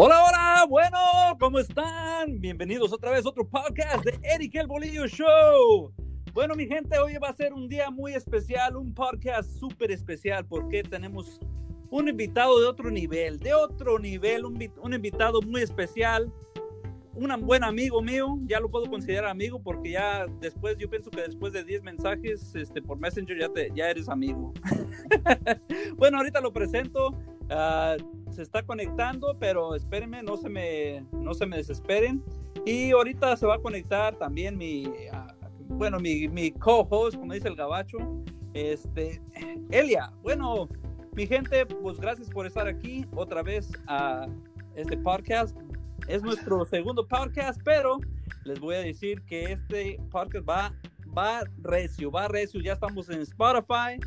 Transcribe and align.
Hola, 0.00 0.22
hola, 0.22 0.66
bueno, 0.68 0.96
¿cómo 1.40 1.58
están? 1.58 2.38
Bienvenidos 2.38 2.92
otra 2.92 3.10
vez 3.10 3.26
a 3.26 3.30
otro 3.30 3.44
podcast 3.44 4.04
de 4.04 4.16
Eric 4.22 4.54
el 4.54 4.68
Bolillo 4.68 5.08
Show. 5.08 5.92
Bueno, 6.32 6.54
mi 6.54 6.68
gente, 6.68 6.96
hoy 7.00 7.16
va 7.16 7.30
a 7.30 7.32
ser 7.32 7.52
un 7.52 7.68
día 7.68 7.90
muy 7.90 8.14
especial, 8.14 8.76
un 8.76 8.94
podcast 8.94 9.50
súper 9.58 9.90
especial 9.90 10.46
porque 10.46 10.84
tenemos 10.84 11.40
un 11.90 12.08
invitado 12.08 12.60
de 12.60 12.68
otro 12.68 12.92
nivel, 12.92 13.40
de 13.40 13.54
otro 13.54 13.98
nivel, 13.98 14.44
un, 14.44 14.72
un 14.80 14.94
invitado 14.94 15.42
muy 15.42 15.62
especial, 15.62 16.32
un 17.12 17.44
buen 17.44 17.64
amigo 17.64 18.00
mío, 18.00 18.38
ya 18.44 18.60
lo 18.60 18.70
puedo 18.70 18.86
considerar 18.88 19.28
amigo 19.28 19.60
porque 19.60 19.90
ya 19.90 20.26
después, 20.40 20.76
yo 20.78 20.88
pienso 20.88 21.10
que 21.10 21.22
después 21.22 21.52
de 21.52 21.64
10 21.64 21.82
mensajes 21.82 22.54
este, 22.54 22.80
por 22.80 23.00
Messenger 23.00 23.36
ya, 23.36 23.48
te, 23.48 23.72
ya 23.74 23.90
eres 23.90 24.08
amigo. 24.08 24.54
bueno, 25.96 26.18
ahorita 26.18 26.40
lo 26.40 26.52
presento. 26.52 27.18
Uh, 27.50 28.30
se 28.32 28.42
está 28.42 28.62
conectando, 28.62 29.36
pero 29.38 29.74
espérenme, 29.74 30.22
no 30.22 30.36
se 30.36 30.48
me, 30.48 31.04
no 31.12 31.32
se 31.34 31.46
me 31.46 31.56
desesperen. 31.56 32.22
Y 32.66 32.90
ahorita 32.90 33.36
se 33.36 33.46
va 33.46 33.54
a 33.54 33.58
conectar 33.58 34.16
también 34.16 34.58
mi, 34.58 34.86
uh, 34.86 35.74
bueno, 35.74 35.98
mi, 35.98 36.28
mi 36.28 36.50
co-host, 36.50 37.16
como 37.16 37.32
dice 37.32 37.48
el 37.48 37.56
gabacho, 37.56 37.98
este, 38.52 39.22
Elia. 39.70 40.12
Bueno, 40.22 40.68
mi 41.12 41.26
gente, 41.26 41.64
pues 41.66 41.98
gracias 41.98 42.28
por 42.28 42.46
estar 42.46 42.68
aquí 42.68 43.06
otra 43.14 43.42
vez 43.42 43.70
a 43.86 44.26
este 44.74 44.96
podcast. 44.96 45.56
Es 46.06 46.22
nuestro 46.22 46.64
segundo 46.64 47.06
podcast, 47.06 47.60
pero 47.64 47.98
les 48.44 48.60
voy 48.60 48.76
a 48.76 48.80
decir 48.80 49.22
que 49.22 49.52
este 49.52 50.00
podcast 50.10 50.48
va, 50.48 50.72
va 51.16 51.42
recio, 51.62 52.10
va 52.10 52.28
recio. 52.28 52.60
Ya 52.60 52.74
estamos 52.74 53.08
en 53.08 53.20
Spotify 53.22 53.98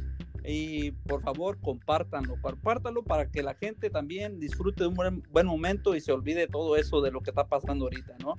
y 0.43 0.91
por 0.91 1.21
favor 1.21 1.59
compártanlo, 1.59 2.35
compártanlo 2.41 3.03
para 3.03 3.29
que 3.29 3.43
la 3.43 3.53
gente 3.53 3.89
también 3.89 4.39
disfrute 4.39 4.83
de 4.83 4.87
un 4.87 4.95
buen, 4.95 5.23
buen, 5.31 5.45
momento 5.45 5.95
y 5.95 6.01
se 6.01 6.11
olvide 6.11 6.47
todo 6.47 6.75
eso 6.75 7.01
de 7.01 7.11
lo 7.11 7.21
que 7.21 7.31
está 7.31 7.47
pasando 7.47 7.85
ahorita, 7.85 8.15
¿no? 8.19 8.35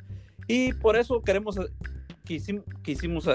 Y 0.48 0.72
por 0.74 0.96
eso 0.96 1.22
queremos, 1.22 1.58
quisimos, 2.24 2.64
quisimos 2.82 3.28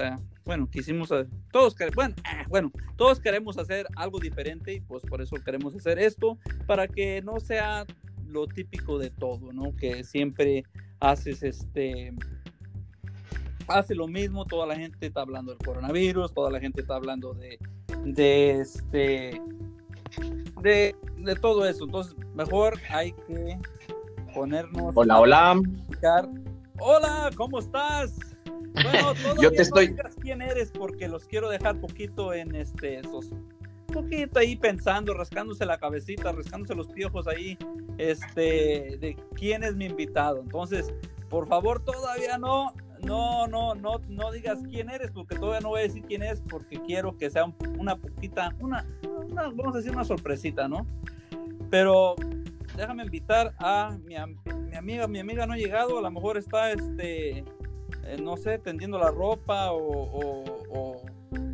bueno, 0.48 0.70
quisimos, 0.72 1.10
todos, 1.52 1.76
bueno, 1.94 2.16
bueno, 2.48 2.72
todos 2.96 3.20
queremos 3.20 3.58
hacer 3.58 3.86
algo 3.98 4.18
diferente 4.18 4.74
y 4.74 4.80
pues 4.80 5.04
por 5.04 5.22
eso 5.22 5.36
queremos 5.44 5.76
hacer 5.76 6.00
esto, 6.00 6.38
para 6.66 6.88
que 6.88 7.22
no 7.22 7.42
sea 7.42 7.86
lo 8.26 8.48
típico 8.48 8.98
de 8.98 9.10
todo, 9.10 9.52
¿no? 9.52 9.76
Que 9.76 10.06
siempre 10.06 10.64
haces 11.02 11.44
este 11.44 12.14
hace 13.68 13.96
lo 13.96 14.08
mismo, 14.08 14.46
toda 14.46 14.66
la 14.66 14.76
gente 14.76 15.08
está 15.08 15.22
hablando 15.22 15.52
del 15.52 15.60
coronavirus, 15.66 16.34
toda 16.34 16.52
la 16.52 16.60
gente 16.60 16.82
está 16.82 16.96
hablando 16.96 17.34
de, 17.34 17.60
de 18.04 18.62
este 18.62 19.42
de, 20.62 20.96
de 21.18 21.36
todo 21.36 21.66
eso. 21.66 21.86
Entonces, 21.86 22.16
mejor 22.34 22.80
hay 22.90 23.12
que 23.12 23.60
ponernos 24.34 24.94
Hola, 24.96 25.20
hola. 25.20 25.60
Hola, 26.80 27.30
¿cómo 27.36 27.60
estás? 27.60 28.16
Bueno, 28.74 29.14
yo 29.42 29.52
te 29.52 29.64
estoy 29.64 29.96
quién 30.22 30.42
eres 30.42 30.72
porque 30.72 31.08
los 31.08 31.26
quiero 31.26 31.50
dejar 31.50 31.80
poquito 31.80 32.34
en 32.34 32.56
este 32.56 33.00
esos 33.00 33.32
poquito 33.88 34.40
ahí 34.40 34.56
pensando, 34.56 35.14
rascándose 35.14 35.66
la 35.66 35.80
cabecita, 35.80 36.32
rascándose 36.32 36.76
los 36.76 36.88
piojos 36.88 37.28
ahí, 37.28 37.58
este, 37.98 38.98
de 39.00 39.18
quién 39.34 39.64
es 39.64 39.76
mi 39.76 39.86
invitado. 39.86 40.40
Entonces, 40.40 40.94
por 41.30 41.48
favor, 41.48 41.84
todavía 41.84 42.38
no, 42.38 42.74
no, 43.04 43.48
no, 43.48 43.76
no, 43.76 44.00
no 44.08 44.32
digas 44.32 44.60
quién 44.70 44.90
eres, 44.90 45.12
porque 45.12 45.36
todavía 45.36 45.62
no 45.62 45.70
voy 45.70 45.82
a 45.82 45.84
decir 45.84 46.04
quién 46.04 46.24
es, 46.24 46.42
porque 46.42 46.82
quiero 46.82 47.18
que 47.18 47.30
sea 47.30 47.46
una 47.78 47.96
poquita, 47.96 48.56
una, 48.60 48.86
vamos 49.34 49.74
a 49.74 49.78
decir 49.78 49.92
una 49.92 50.06
sorpresita, 50.06 50.68
¿no? 50.68 50.86
Pero 51.70 52.16
déjame 52.76 53.04
invitar 53.04 53.54
a 53.60 53.98
mi, 54.06 54.16
mi, 54.70 54.76
amiga, 54.76 55.08
mi 55.08 55.20
amiga 55.20 55.46
no 55.46 55.54
ha 55.54 55.58
llegado, 55.58 55.98
a 55.98 56.02
lo 56.02 56.12
mejor 56.12 56.38
está, 56.38 56.72
este, 56.72 57.40
eh, 57.40 58.18
no 58.22 58.38
sé, 58.38 58.60
tendiendo 58.60 58.98
la 58.98 59.12
ropa 59.12 59.72
o, 59.72 61.02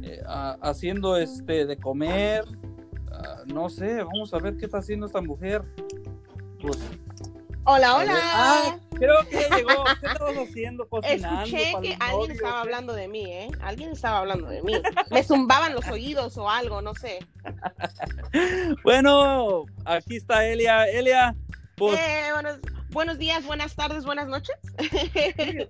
eh, 0.03 0.21
haciendo, 0.61 1.17
este, 1.17 1.65
de 1.65 1.77
comer, 1.77 2.43
uh, 2.45 3.51
no 3.53 3.69
sé, 3.69 4.03
vamos 4.03 4.33
a 4.33 4.39
ver 4.39 4.57
qué 4.57 4.65
está 4.65 4.79
haciendo 4.79 5.05
esta 5.05 5.21
mujer. 5.21 5.63
Pues, 6.61 6.79
Hola, 7.65 7.95
hola. 7.95 8.13
Ah, 8.17 8.77
creo 8.95 9.15
que 9.29 9.39
ya 9.49 9.55
llegó. 9.55 9.85
¿Qué 10.01 10.07
estabas 10.07 10.37
haciendo? 10.37 10.87
Cocinando. 10.89 11.43
Escuché 11.43 11.73
que 11.81 11.97
alguien 11.99 12.31
estaba 12.31 12.61
hablando 12.61 12.93
de 12.93 13.07
mí, 13.07 13.25
¿eh? 13.25 13.49
Alguien 13.61 13.91
estaba 13.91 14.19
hablando 14.19 14.47
de 14.49 14.61
mí. 14.63 14.73
Me 15.11 15.23
zumbaban 15.23 15.73
los 15.73 15.87
oídos 15.87 16.37
o 16.37 16.49
algo, 16.49 16.81
no 16.81 16.93
sé. 16.93 17.19
bueno, 18.83 19.65
aquí 19.85 20.17
está 20.17 20.45
Elia. 20.45 20.89
Elia, 20.89 21.35
pues. 21.77 21.97
Eh, 21.99 22.31
buenos, 22.33 22.59
buenos, 22.89 23.17
días, 23.17 23.45
buenas 23.45 23.75
tardes, 23.75 24.03
buenas 24.03 24.27
noches. 24.27 24.57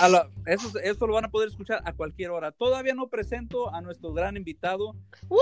a 0.00 0.08
la, 0.08 0.30
eso, 0.46 0.70
eso, 0.78 1.06
lo 1.06 1.12
van 1.12 1.26
a 1.26 1.30
poder 1.30 1.48
escuchar 1.50 1.82
a 1.84 1.92
cualquier 1.92 2.30
hora. 2.30 2.50
Todavía 2.50 2.94
no 2.94 3.08
presento 3.08 3.74
a 3.74 3.82
nuestro 3.82 4.14
gran 4.14 4.38
invitado. 4.38 4.96
¡Uh! 5.28 5.36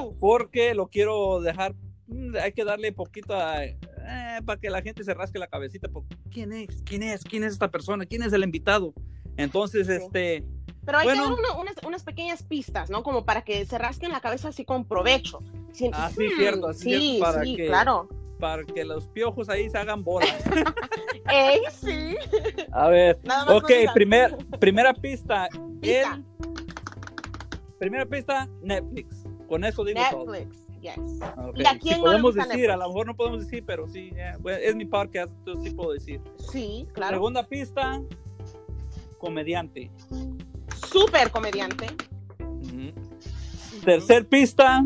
Uh, 0.00 0.18
porque 0.18 0.74
lo 0.74 0.88
quiero 0.88 1.40
dejar. 1.40 1.74
mm, 2.08 2.34
Hay 2.42 2.52
que 2.52 2.64
darle 2.64 2.92
poquito 2.92 3.36
a 3.36 3.60
eh, 4.06 4.40
para 4.44 4.60
que 4.60 4.70
la 4.70 4.82
gente 4.82 5.04
se 5.04 5.14
rasque 5.14 5.38
la 5.38 5.46
cabecita, 5.46 5.88
porque 5.88 6.16
¿quién 6.30 6.52
es? 6.52 6.82
¿Quién 6.84 7.02
es? 7.02 7.24
¿Quién 7.24 7.44
es 7.44 7.52
esta 7.52 7.70
persona? 7.70 8.06
¿Quién 8.06 8.22
es 8.22 8.32
el 8.32 8.42
invitado? 8.42 8.94
Entonces, 9.36 9.86
sí. 9.86 9.92
este... 9.94 10.44
Pero 10.84 10.98
hay 10.98 11.04
bueno, 11.06 11.22
que 11.22 11.28
dar 11.28 11.38
uno, 11.38 11.60
unas, 11.60 11.76
unas, 11.86 12.02
pequeñas 12.02 12.42
pistas, 12.42 12.90
¿no? 12.90 13.04
Como 13.04 13.24
para 13.24 13.42
que 13.42 13.64
se 13.66 13.78
rasquen 13.78 14.10
la 14.10 14.20
cabeza 14.20 14.48
así 14.48 14.64
con 14.64 14.84
provecho. 14.84 15.38
Sientes, 15.72 16.00
ah, 16.02 16.10
sí, 16.10 16.26
hmm, 16.26 16.36
cierto. 16.36 16.68
Así 16.68 16.90
sí, 16.90 17.14
es 17.14 17.20
para 17.20 17.44
sí, 17.44 17.56
que, 17.56 17.66
claro. 17.68 18.08
Para 18.40 18.64
que 18.64 18.84
los 18.84 19.06
piojos 19.08 19.48
ahí 19.48 19.70
se 19.70 19.78
hagan 19.78 20.02
bolas. 20.02 20.42
¡Ey, 21.30 21.60
sí! 21.70 22.16
A 22.72 22.88
ver, 22.88 23.20
ok, 23.48 23.70
primer, 23.94 24.36
primera 24.58 24.92
pista. 24.92 25.48
Pista. 25.80 26.14
El, 26.14 26.24
primera 27.78 28.04
pista, 28.04 28.48
Netflix. 28.60 29.24
Con 29.48 29.64
eso 29.64 29.84
digo 29.84 30.00
Netflix. 30.00 30.56
todo. 30.56 30.61
Yes. 30.82 30.98
Okay. 30.98 31.62
¿Y 31.62 31.66
a 31.66 31.78
quién 31.78 31.94
si 31.94 32.00
no 32.00 32.06
podemos 32.06 32.34
decir, 32.34 32.70
a 32.70 32.76
lo 32.76 32.88
mejor 32.88 33.06
no 33.06 33.14
podemos 33.16 33.44
decir, 33.44 33.62
pero 33.64 33.86
sí, 33.86 34.10
yeah, 34.10 34.36
es 34.60 34.74
mi 34.74 34.84
podcast, 34.84 35.32
entonces 35.38 35.70
sí 35.70 35.76
puedo 35.76 35.92
decir. 35.92 36.20
Sí, 36.50 36.88
claro. 36.92 37.18
Segunda 37.18 37.46
pista, 37.46 38.02
comediante. 39.18 39.92
Súper 40.90 41.30
comediante. 41.30 41.86
Uh 42.40 42.60
-huh. 42.60 42.92
Tercer 43.84 44.26
pista, 44.26 44.84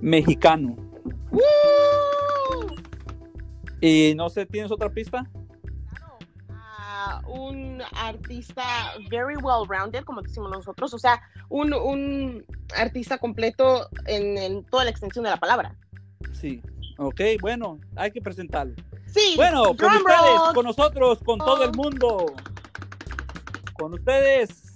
mexicano. 0.00 0.76
¡Uh! 1.32 2.76
Y 3.80 4.14
no 4.14 4.30
sé, 4.30 4.46
¿tienes 4.46 4.70
otra 4.70 4.88
pista? 4.88 5.28
Un 7.36 7.82
artista 7.94 8.64
very 9.10 9.36
well 9.36 9.66
rounded, 9.68 10.04
como 10.04 10.22
decimos 10.22 10.50
nosotros, 10.50 10.94
o 10.94 10.98
sea, 10.98 11.20
un, 11.48 11.72
un 11.74 12.44
artista 12.76 13.18
completo 13.18 13.88
en, 14.06 14.38
en, 14.38 14.64
toda 14.64 14.84
la 14.84 14.90
extensión 14.90 15.24
de 15.24 15.30
la 15.30 15.36
palabra. 15.36 15.74
Sí, 16.32 16.62
ok, 16.98 17.20
bueno, 17.40 17.78
hay 17.96 18.10
que 18.10 18.20
presentarlo. 18.20 18.74
Sí, 19.06 19.34
bueno, 19.36 19.64
con 19.64 19.76
drum 19.76 19.96
ustedes, 19.96 20.38
roll. 20.38 20.54
con 20.54 20.64
nosotros, 20.64 21.18
con 21.24 21.38
todo 21.38 21.64
el 21.64 21.72
mundo. 21.72 22.34
Con 23.74 23.94
ustedes, 23.94 24.66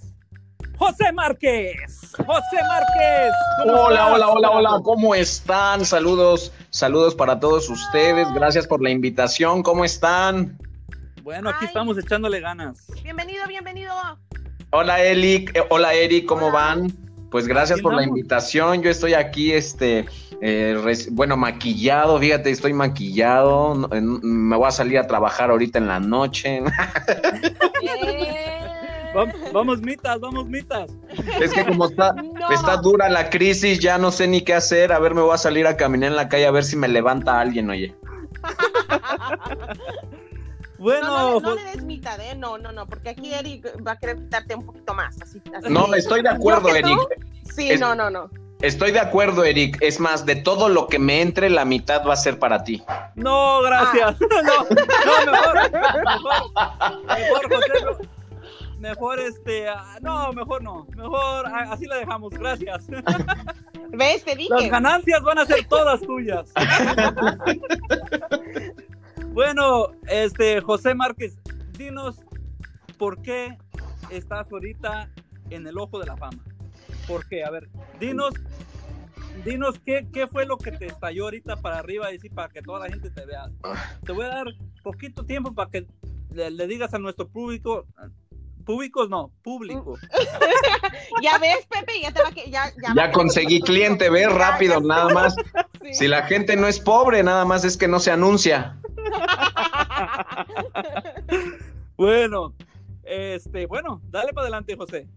José 0.81 1.11
Márquez. 1.11 2.11
José 2.17 2.57
Márquez. 2.67 3.33
Hola, 3.65 4.13
hola, 4.13 4.27
hola, 4.29 4.49
hola, 4.49 4.81
¿cómo 4.83 5.13
están? 5.13 5.85
Saludos, 5.85 6.51
saludos 6.71 7.13
para 7.13 7.39
todos 7.39 7.69
ustedes. 7.69 8.27
Gracias 8.33 8.65
por 8.65 8.81
la 8.81 8.89
invitación. 8.89 9.61
¿Cómo 9.61 9.85
están? 9.85 10.57
Bueno, 11.23 11.49
aquí 11.49 11.59
Ay. 11.61 11.67
estamos 11.67 11.97
echándole 11.97 12.39
ganas. 12.39 12.87
Bienvenido, 13.03 13.45
bienvenido. 13.47 13.93
Hola, 14.71 15.01
Eli. 15.03 15.45
Eh, 15.53 15.61
hola, 15.69 15.93
Eric, 15.93 16.25
¿cómo 16.25 16.47
Hola. 16.47 16.53
van? 16.55 16.91
Pues 17.29 17.47
gracias 17.47 17.79
por 17.81 17.93
la 17.93 18.03
invitación. 18.03 18.81
Yo 18.81 18.89
estoy 18.89 19.13
aquí, 19.13 19.53
este, 19.53 20.05
eh, 20.41 20.77
res- 20.83 21.13
bueno, 21.13 21.37
maquillado, 21.37 22.19
fíjate, 22.19 22.49
estoy 22.49 22.73
maquillado. 22.73 23.75
No- 23.75 23.89
en- 23.93 24.19
Me 24.21 24.57
voy 24.57 24.67
a 24.67 24.71
salir 24.71 24.97
a 24.97 25.07
trabajar 25.07 25.49
ahorita 25.49 25.77
en 25.79 25.87
la 25.87 25.99
noche. 25.99 26.61
Vamos, 29.53 29.81
mitas, 29.81 30.21
vamos, 30.21 30.47
mitas. 30.47 30.89
Es 31.41 31.51
que 31.51 31.65
como 31.65 31.85
está, 31.87 32.13
No. 32.13 32.49
está 32.49 32.77
dura 32.77 33.09
la 33.09 33.29
crisis, 33.29 33.77
ya 33.79 33.97
no 33.97 34.09
sé 34.09 34.25
ni 34.25 34.39
qué 34.39 34.53
hacer. 34.53 34.93
A 34.93 34.99
ver, 34.99 35.13
me 35.13 35.19
voy 35.21 35.33
a 35.33 35.37
salir 35.37 35.67
a 35.67 35.75
caminar 35.75 36.11
en 36.11 36.15
la 36.15 36.29
calle 36.29 36.45
a 36.47 36.51
ver 36.51 36.63
si 36.63 36.77
me 36.77 36.87
levanta 36.87 37.37
alguien, 37.41 37.69
oye. 37.69 37.93
Bueno, 40.81 41.07
no, 41.07 41.39
no, 41.39 41.39
le- 41.39 41.41
no 41.41 41.55
le 41.55 41.63
des 41.75 41.83
mitad, 41.83 42.19
¿eh? 42.19 42.33
No, 42.35 42.57
no, 42.57 42.71
no, 42.71 42.87
porque 42.87 43.09
aquí 43.09 43.31
Eric 43.33 43.67
va 43.85 43.91
a 43.91 43.95
querer 43.97 44.17
quitarte 44.17 44.55
un 44.55 44.65
poquito 44.65 44.93
más. 44.95 45.15
Así, 45.21 45.39
así 45.55 45.69
No, 45.71 45.93
estoy 45.93 46.23
de 46.23 46.29
acuerdo. 46.29 46.69
Eric. 46.69 46.97
Sí, 47.53 47.69
Es- 47.71 47.79
no, 47.79 47.93
no, 47.93 48.09
no. 48.09 48.29
Estoy 48.61 48.91
de 48.91 48.99
acuerdo, 48.99 49.43
Eric. 49.43 49.77
Es 49.81 49.99
más, 49.99 50.25
de 50.25 50.35
todo 50.35 50.69
lo 50.69 50.85
que 50.87 50.97
me 50.99 51.21
entre, 51.21 51.49
la 51.49 51.65
mitad 51.65 52.05
va 52.07 52.13
a 52.13 52.15
ser 52.15 52.37
para 52.39 52.63
ti. 52.63 52.83
no, 53.15 53.61
gracias. 53.61 54.17
No, 55.05 55.25
no, 55.25 55.31
mejor, 55.31 55.71
mejor, 55.71 57.49
mejor, 57.49 57.95
José. 57.95 58.09
mejor 58.79 59.19
este, 59.19 59.67
ah, 59.69 59.97
no, 60.01 60.31
mejor 60.33 60.61
no, 60.63 60.85
mejor 60.95 61.45
ah, 61.47 61.69
así 61.71 61.85
la 61.85 61.97
dejamos, 61.97 62.31
gracias. 62.33 62.85
¿Ves? 63.89 64.23
Te 64.23 64.35
dije. 64.35 64.49
Las 64.53 64.69
ganancias 64.69 65.21
van 65.21 65.37
a 65.39 65.45
ser 65.45 65.63
todas 65.67 65.99
tuyas. 66.01 66.51
bueno, 69.31 69.91
este, 70.07 70.61
José 70.61 70.93
Márquez, 70.95 71.37
dinos 71.77 72.17
por 72.97 73.21
qué 73.21 73.57
estás 74.09 74.51
ahorita 74.51 75.09
en 75.49 75.65
el 75.67 75.77
ojo 75.77 75.99
de 75.99 76.07
la 76.07 76.17
fama. 76.17 76.43
¿Por 77.07 77.27
qué? 77.27 77.43
A 77.43 77.49
ver, 77.49 77.69
dinos, 77.99 78.33
dinos 79.43 79.79
qué, 79.85 80.07
qué 80.13 80.27
fue 80.27 80.45
lo 80.45 80.57
que 80.57 80.71
te 80.71 80.87
estalló 80.87 81.25
ahorita 81.25 81.57
para 81.57 81.79
arriba 81.79 82.09
y 82.09 82.13
decir 82.13 82.33
para 82.33 82.49
que 82.49 82.61
toda 82.61 82.79
la 82.79 82.89
gente 82.89 83.09
te 83.09 83.25
vea. 83.25 83.49
Te 84.05 84.11
voy 84.11 84.25
a 84.25 84.29
dar 84.29 84.47
poquito 84.83 85.25
tiempo 85.25 85.53
para 85.53 85.69
que 85.69 85.87
le, 86.33 86.51
le 86.51 86.67
digas 86.67 86.93
a 86.93 86.99
nuestro 86.99 87.27
público, 87.27 87.85
públicos 88.61 89.09
no, 89.09 89.31
público. 89.43 89.97
ya 91.21 91.37
ves, 91.39 91.65
Pepe, 91.69 92.01
ya 92.01 92.11
te 92.11 92.21
va 92.21 92.31
que 92.31 92.49
ya, 92.49 92.71
ya, 92.81 92.93
Ya 92.95 93.11
conseguí 93.11 93.61
cliente, 93.61 94.09
ve 94.09 94.21
Ya, 94.21 94.29
rápido, 94.29 94.75
ya. 94.75 94.87
nada 94.87 95.13
más. 95.13 95.35
Sí. 95.83 95.95
Si 95.95 96.07
la 96.07 96.21
gente 96.21 96.55
no 96.55 96.67
es 96.67 96.79
pobre, 96.79 97.23
nada 97.23 97.43
más 97.43 97.65
es 97.65 97.75
que 97.75 97.87
no 97.87 97.99
se 97.99 98.11
anuncia. 98.11 98.79
Bueno, 101.97 102.55
este, 103.03 103.67
bueno, 103.67 104.01
dale 104.09 104.33
para 104.33 104.45
adelante, 104.45 104.75
José. 104.75 105.07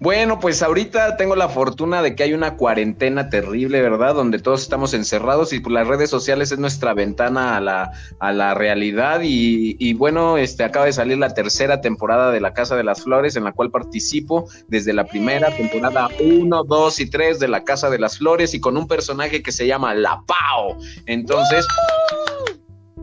Bueno, 0.00 0.38
pues 0.38 0.62
ahorita 0.62 1.16
tengo 1.16 1.34
la 1.34 1.48
fortuna 1.48 2.02
de 2.02 2.14
que 2.14 2.22
hay 2.22 2.32
una 2.32 2.56
cuarentena 2.56 3.30
terrible, 3.30 3.82
¿verdad? 3.82 4.14
Donde 4.14 4.38
todos 4.38 4.62
estamos 4.62 4.94
encerrados 4.94 5.52
y 5.52 5.58
pues, 5.58 5.72
las 5.72 5.88
redes 5.88 6.08
sociales 6.08 6.52
es 6.52 6.60
nuestra 6.60 6.94
ventana 6.94 7.56
a 7.56 7.60
la, 7.60 7.90
a 8.20 8.32
la 8.32 8.54
realidad 8.54 9.22
y, 9.24 9.76
y 9.80 9.94
bueno, 9.94 10.38
este 10.38 10.62
acaba 10.62 10.86
de 10.86 10.92
salir 10.92 11.18
la 11.18 11.34
tercera 11.34 11.80
temporada 11.80 12.30
de 12.30 12.40
La 12.40 12.54
Casa 12.54 12.76
de 12.76 12.84
las 12.84 13.02
Flores 13.02 13.34
en 13.34 13.42
la 13.42 13.50
cual 13.50 13.72
participo 13.72 14.48
desde 14.68 14.92
la 14.92 15.04
primera 15.04 15.50
temporada 15.56 16.08
1, 16.20 16.62
2 16.62 17.00
y 17.00 17.10
3 17.10 17.40
de 17.40 17.48
La 17.48 17.64
Casa 17.64 17.90
de 17.90 17.98
las 17.98 18.18
Flores 18.18 18.54
y 18.54 18.60
con 18.60 18.76
un 18.76 18.86
personaje 18.86 19.42
que 19.42 19.50
se 19.50 19.66
llama 19.66 19.96
La 19.96 20.22
Pao. 20.24 20.78
Entonces, 21.06 21.66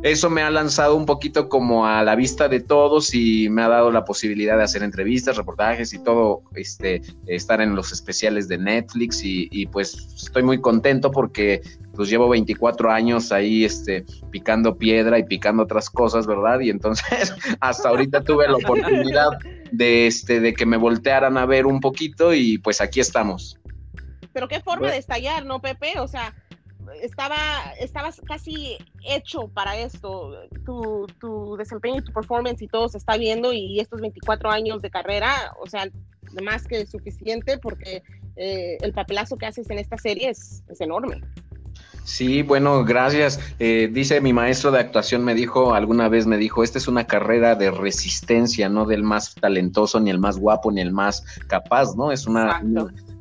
eso 0.05 0.29
me 0.29 0.43
ha 0.43 0.51
lanzado 0.51 0.95
un 0.95 1.07
poquito 1.07 1.49
como 1.49 1.87
a 1.87 2.03
la 2.03 2.15
vista 2.15 2.47
de 2.47 2.59
todos 2.59 3.15
y 3.15 3.49
me 3.49 3.63
ha 3.63 3.67
dado 3.67 3.89
la 3.89 4.05
posibilidad 4.05 4.55
de 4.55 4.63
hacer 4.63 4.83
entrevistas, 4.83 5.35
reportajes 5.35 5.93
y 5.93 6.03
todo, 6.03 6.43
este, 6.53 7.01
estar 7.25 7.59
en 7.59 7.75
los 7.75 7.91
especiales 7.91 8.47
de 8.47 8.59
Netflix 8.59 9.23
y, 9.23 9.49
y, 9.51 9.65
pues 9.65 9.95
estoy 10.15 10.43
muy 10.43 10.61
contento 10.61 11.09
porque 11.09 11.63
pues 11.95 12.07
llevo 12.07 12.29
24 12.29 12.91
años 12.91 13.31
ahí 13.31 13.65
este, 13.65 14.05
picando 14.29 14.77
piedra 14.77 15.17
y 15.17 15.23
picando 15.23 15.63
otras 15.63 15.89
cosas, 15.89 16.27
¿verdad? 16.27 16.59
Y 16.59 16.69
entonces 16.69 17.33
hasta 17.59 17.89
ahorita 17.89 18.23
tuve 18.23 18.47
la 18.47 18.57
oportunidad 18.57 19.31
de, 19.71 20.05
este, 20.05 20.39
de 20.39 20.53
que 20.53 20.67
me 20.67 20.77
voltearan 20.77 21.35
a 21.35 21.47
ver 21.47 21.65
un 21.65 21.79
poquito 21.79 22.31
y 22.31 22.59
pues 22.59 22.79
aquí 22.79 22.99
estamos. 22.99 23.57
Pero 24.33 24.47
qué 24.47 24.59
forma 24.59 24.81
Bueno. 24.81 24.93
de 24.93 24.99
estallar, 24.99 25.45
¿no, 25.45 25.61
Pepe? 25.61 25.99
O 25.99 26.07
sea, 26.07 26.35
estaba, 27.01 27.37
estabas 27.79 28.21
casi 28.25 28.77
hecho 29.03 29.47
para 29.47 29.77
esto. 29.77 30.33
Tu, 30.65 31.07
tu 31.19 31.55
desempeño 31.57 31.99
y 31.99 32.03
tu 32.03 32.11
performance 32.11 32.61
y 32.61 32.67
todo 32.67 32.89
se 32.89 32.97
está 32.97 33.17
viendo 33.17 33.53
y 33.53 33.79
estos 33.79 34.01
24 34.01 34.49
años 34.49 34.81
de 34.81 34.89
carrera, 34.89 35.53
o 35.59 35.67
sea, 35.67 35.87
más 36.43 36.67
que 36.67 36.85
suficiente 36.85 37.57
porque 37.57 38.03
eh, 38.35 38.77
el 38.81 38.93
papelazo 38.93 39.37
que 39.37 39.45
haces 39.45 39.69
en 39.69 39.79
esta 39.79 39.97
serie 39.97 40.29
es, 40.29 40.63
es 40.67 40.81
enorme. 40.81 41.21
Sí, 42.05 42.43
bueno, 42.43 42.85
gracias. 42.85 43.39
Eh, 43.57 43.89
dice 43.91 44.21
mi 44.21 44.31
maestro 44.31 44.71
de 44.71 44.79
actuación, 44.79 45.23
me 45.23 45.33
dijo, 45.33 45.73
alguna 45.73 46.07
vez 46.07 46.27
me 46.27 46.37
dijo, 46.37 46.63
esta 46.63 46.77
es 46.77 46.87
una 46.87 47.07
carrera 47.07 47.55
de 47.55 47.71
resistencia, 47.71 48.69
no 48.69 48.85
del 48.85 49.01
más 49.01 49.33
talentoso, 49.33 49.99
ni 49.99 50.11
el 50.11 50.19
más 50.19 50.37
guapo, 50.37 50.71
ni 50.71 50.81
el 50.81 50.91
más 50.91 51.25
capaz, 51.47 51.95
¿no? 51.95 52.11
Es 52.11 52.27
una, 52.27 52.61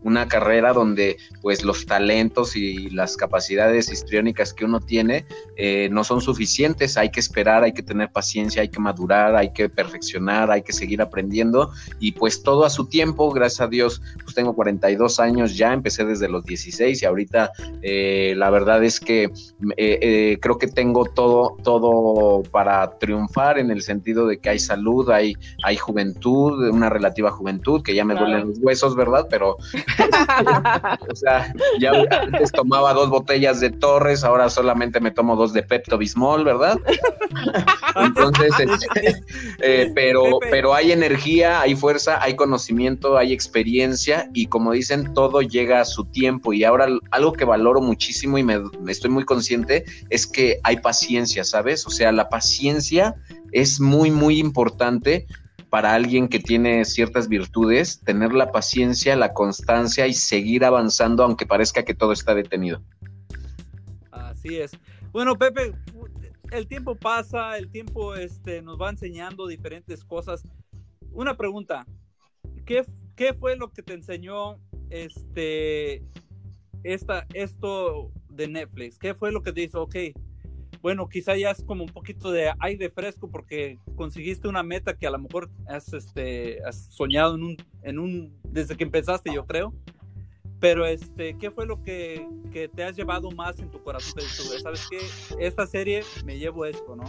una 0.04 0.28
carrera 0.28 0.72
donde 0.72 1.16
pues 1.42 1.64
los 1.64 1.86
talentos 1.86 2.56
y 2.56 2.90
las 2.90 3.16
capacidades 3.16 3.90
histriónicas 3.90 4.52
que 4.54 4.64
uno 4.64 4.78
tiene 4.80 5.26
eh, 5.56 5.88
no 5.90 6.04
son 6.04 6.20
suficientes, 6.20 6.96
hay 6.96 7.10
que 7.10 7.20
esperar, 7.20 7.64
hay 7.64 7.72
que 7.72 7.82
tener 7.82 8.10
paciencia, 8.12 8.62
hay 8.62 8.68
que 8.68 8.80
madurar, 8.80 9.34
hay 9.34 9.52
que 9.52 9.68
perfeccionar, 9.68 10.50
hay 10.50 10.62
que 10.62 10.72
seguir 10.72 11.02
aprendiendo 11.02 11.70
y 11.98 12.12
pues 12.12 12.42
todo 12.42 12.64
a 12.64 12.70
su 12.70 12.86
tiempo, 12.86 13.30
gracias 13.32 13.62
a 13.62 13.66
Dios, 13.66 14.00
pues 14.22 14.34
tengo 14.34 14.54
42 14.54 15.20
años 15.20 15.56
ya, 15.56 15.72
empecé 15.72 16.04
desde 16.04 16.28
los 16.28 16.44
16 16.44 17.02
y 17.02 17.06
ahorita 17.06 17.50
eh, 17.82 18.34
la 18.36 18.50
verdad 18.50 18.84
es 18.84 19.00
que 19.00 19.24
eh, 19.24 19.30
eh, 19.76 20.38
creo 20.40 20.58
que 20.58 20.68
tengo 20.68 21.06
todo, 21.06 21.56
todo 21.62 22.42
para 22.50 22.98
triunfar 22.98 23.58
en 23.58 23.70
el 23.70 23.82
sentido 23.82 24.26
de 24.26 24.38
que 24.38 24.50
hay 24.50 24.58
salud, 24.58 25.10
hay, 25.10 25.34
hay 25.62 25.76
juventud, 25.76 26.68
una 26.68 26.90
relativa 26.90 27.30
juventud, 27.30 27.82
que 27.82 27.94
ya 27.94 28.04
me 28.04 28.14
Claro. 28.14 28.28
duelen 28.30 28.48
los 28.48 28.58
huesos, 28.60 28.94
¿verdad? 28.96 29.26
Pero, 29.28 29.56
o 31.10 31.16
sea, 31.16 31.52
ya 31.80 31.92
antes 32.22 32.52
tomaba 32.52 32.92
dos 32.92 33.10
botellas 33.10 33.60
de 33.60 33.70
Torres, 33.70 34.24
ahora 34.24 34.48
solamente 34.50 35.00
me 35.00 35.10
tomo 35.10 35.36
dos 35.36 35.52
de 35.52 35.62
Pepto 35.62 35.98
Bismol, 35.98 36.44
¿verdad? 36.44 36.78
Entonces, 37.96 38.52
este, 38.58 39.22
eh, 39.60 39.92
pero, 39.94 40.38
pero 40.50 40.74
hay 40.74 40.92
energía, 40.92 41.60
hay 41.60 41.74
fuerza, 41.74 42.22
hay 42.22 42.36
conocimiento, 42.36 43.16
hay 43.16 43.32
experiencia 43.32 44.28
y 44.32 44.46
como 44.46 44.72
dicen, 44.72 45.14
todo 45.14 45.42
llega 45.42 45.80
a 45.80 45.84
su 45.84 46.04
tiempo. 46.04 46.52
Y 46.52 46.64
ahora 46.64 46.88
algo 47.10 47.32
que 47.32 47.44
valoro 47.44 47.80
muchísimo 47.80 48.38
y 48.38 48.42
me, 48.42 48.60
me 48.80 48.92
estoy 48.92 49.10
muy 49.10 49.24
consciente 49.24 49.84
es 50.10 50.26
que 50.26 50.60
hay 50.62 50.78
paciencia, 50.78 51.44
¿sabes? 51.44 51.86
O 51.86 51.90
sea, 51.90 52.12
la 52.12 52.28
paciencia 52.28 53.14
es 53.52 53.80
muy, 53.80 54.10
muy 54.10 54.38
importante 54.38 55.26
para 55.74 55.92
alguien 55.92 56.28
que 56.28 56.38
tiene 56.38 56.84
ciertas 56.84 57.28
virtudes, 57.28 57.98
tener 57.98 58.32
la 58.32 58.52
paciencia, 58.52 59.16
la 59.16 59.32
constancia 59.32 60.06
y 60.06 60.14
seguir 60.14 60.64
avanzando 60.64 61.24
aunque 61.24 61.46
parezca 61.46 61.84
que 61.84 61.94
todo 61.94 62.12
está 62.12 62.32
detenido. 62.32 62.80
Así 64.12 64.54
es. 64.54 64.70
Bueno, 65.10 65.34
Pepe, 65.34 65.74
el 66.52 66.68
tiempo 66.68 66.94
pasa, 66.94 67.58
el 67.58 67.72
tiempo 67.72 68.14
este, 68.14 68.62
nos 68.62 68.80
va 68.80 68.88
enseñando 68.88 69.48
diferentes 69.48 70.04
cosas. 70.04 70.44
Una 71.10 71.36
pregunta, 71.36 71.84
¿qué, 72.64 72.84
qué 73.16 73.34
fue 73.34 73.56
lo 73.56 73.72
que 73.72 73.82
te 73.82 73.94
enseñó 73.94 74.60
este, 74.90 76.04
esta, 76.84 77.26
esto 77.34 78.12
de 78.28 78.46
Netflix? 78.46 78.96
¿Qué 78.96 79.12
fue 79.12 79.32
lo 79.32 79.42
que 79.42 79.52
te 79.52 79.62
hizo? 79.62 79.82
Ok, 79.82 79.96
bueno, 80.84 81.08
quizá 81.08 81.34
ya 81.34 81.50
es 81.50 81.64
como 81.64 81.82
un 81.82 81.88
poquito 81.88 82.30
de 82.30 82.52
aire 82.60 82.90
fresco 82.90 83.30
porque 83.30 83.78
conseguiste 83.96 84.48
una 84.48 84.62
meta 84.62 84.94
que 84.94 85.06
a 85.06 85.10
lo 85.10 85.18
mejor 85.18 85.50
has, 85.66 85.90
este, 85.94 86.58
soñado 86.90 87.36
en 87.36 87.42
un, 87.42 87.56
en 87.80 87.98
un, 87.98 88.38
desde 88.42 88.76
que 88.76 88.84
empezaste, 88.84 89.32
yo 89.32 89.46
creo. 89.46 89.72
Pero, 90.60 90.84
este, 90.84 91.38
¿qué 91.38 91.50
fue 91.50 91.64
lo 91.64 91.82
que, 91.82 92.28
que 92.52 92.68
te 92.68 92.84
has 92.84 92.94
llevado 92.96 93.30
más 93.30 93.58
en 93.60 93.70
tu 93.70 93.82
corazón? 93.82 94.20
¿Sabes 94.62 94.86
qué? 94.90 94.98
Esta 95.38 95.66
serie 95.66 96.02
me 96.26 96.38
llevo 96.38 96.66
esto, 96.66 96.94
¿no? 96.94 97.04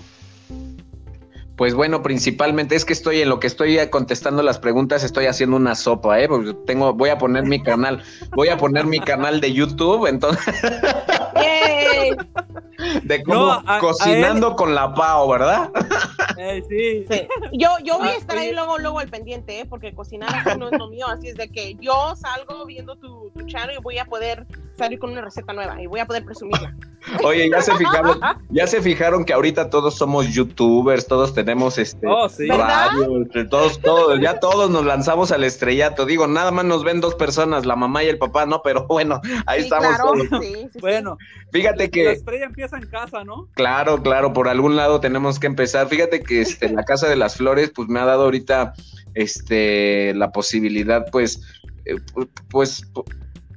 Pues 1.55 1.73
bueno, 1.73 2.03
principalmente 2.03 2.75
es 2.75 2.83
que 2.83 2.91
estoy 2.93 3.21
en 3.21 3.29
lo 3.29 3.39
que 3.39 3.47
estoy 3.47 3.77
contestando 3.89 4.43
las 4.43 4.59
preguntas, 4.59 5.03
estoy 5.03 5.27
haciendo 5.27 5.55
una 5.55 5.73
sopa, 5.75 6.19
¿eh? 6.19 6.27
Porque 6.27 6.53
tengo, 6.65 6.93
voy 6.93 7.09
a 7.09 7.17
poner 7.17 7.43
mi 7.45 7.63
canal, 7.63 8.03
voy 8.35 8.49
a 8.49 8.57
poner 8.57 8.85
mi 8.85 8.99
canal 8.99 9.39
de 9.39 9.53
YouTube, 9.53 10.05
entonces, 10.07 10.53
¡Yay! 11.35 12.11
de 13.03 13.23
cómo 13.23 13.35
No, 13.45 13.51
a- 13.65 13.77
a 13.77 13.79
cocinando 13.79 14.55
con 14.57 14.75
la 14.75 14.93
Pao, 14.93 15.29
¿verdad? 15.29 15.71
Eh, 16.37 16.61
sí. 16.67 17.05
Sí. 17.09 17.27
Yo, 17.53 17.69
yo 17.83 17.97
voy 17.99 18.09
Ah, 18.09 18.13
a 18.15 18.17
estar 18.17 18.37
ahí 18.37 18.51
luego, 18.51 18.77
luego 18.77 18.99
al 18.99 19.07
pendiente, 19.07 19.61
¿eh? 19.61 19.65
porque 19.65 19.93
cocinar 19.93 20.29
así 20.35 20.57
no 20.59 20.67
es 20.69 20.77
lo 20.77 20.89
mío, 20.89 21.07
así 21.07 21.29
es 21.29 21.35
de 21.37 21.47
que 21.49 21.75
yo 21.79 22.13
salgo 22.17 22.65
viendo 22.65 22.97
tu, 22.97 23.29
tu 23.33 23.45
channel 23.45 23.77
y 23.79 23.81
voy 23.81 23.97
a 23.97 24.05
poder 24.05 24.45
salir 24.77 24.99
con 24.99 25.11
una 25.11 25.21
receta 25.21 25.53
nueva 25.53 25.81
y 25.81 25.87
voy 25.87 25.99
a 25.99 26.05
poder 26.05 26.25
presumirla. 26.25 26.75
Oye, 27.23 27.49
ya 27.51 27.61
se 27.61 27.75
fijaron, 27.75 28.19
ya 28.49 28.65
se 28.67 28.81
fijaron 28.81 29.25
que 29.25 29.33
ahorita 29.33 29.69
todos 29.69 29.93
somos 29.95 30.27
youtubers, 30.33 31.05
todos 31.07 31.33
tenemos 31.35 31.77
este 31.77 32.05
Oh, 32.07 32.27
sí. 32.27 32.47
Radio, 32.47 33.21
este, 33.21 33.45
todos, 33.45 33.79
todos, 33.79 34.19
ya 34.19 34.39
todos 34.39 34.69
nos 34.71 34.85
lanzamos 34.85 35.31
al 35.31 35.43
estrellato. 35.43 36.05
Digo, 36.05 36.25
nada 36.27 36.49
más 36.51 36.65
nos 36.65 36.83
ven 36.83 37.01
dos 37.01 37.13
personas, 37.15 37.65
la 37.65 37.75
mamá 37.75 38.03
y 38.03 38.07
el 38.07 38.17
papá, 38.17 38.45
¿no? 38.47 38.61
Pero 38.63 38.87
bueno, 38.87 39.21
ahí 39.45 39.59
Sí, 39.59 39.65
estamos 39.65 39.87
claro, 39.95 40.11
todos. 40.13 40.41
sí, 40.43 40.67
sí. 40.73 40.79
Bueno, 40.79 41.17
Fíjate 41.51 41.83
la 41.85 41.89
que. 41.89 42.11
estrella 42.11 42.45
empieza 42.45 42.77
en 42.77 42.87
casa, 42.87 43.23
¿no? 43.23 43.47
Claro, 43.53 44.01
claro, 44.01 44.33
por 44.33 44.47
algún 44.49 44.75
lado 44.75 44.99
tenemos 44.99 45.39
que 45.39 45.47
empezar. 45.47 45.87
Fíjate 45.87 46.21
que 46.21 46.41
este, 46.41 46.69
la 46.69 46.83
Casa 46.83 47.07
de 47.07 47.15
las 47.15 47.35
Flores, 47.37 47.71
pues 47.75 47.87
me 47.87 47.99
ha 47.99 48.05
dado 48.05 48.23
ahorita 48.23 48.73
este, 49.13 50.13
la 50.15 50.31
posibilidad, 50.31 51.05
pues, 51.11 51.41
eh, 51.85 51.95
pu- 52.13 52.29
pues, 52.49 52.83
pu- 52.93 53.05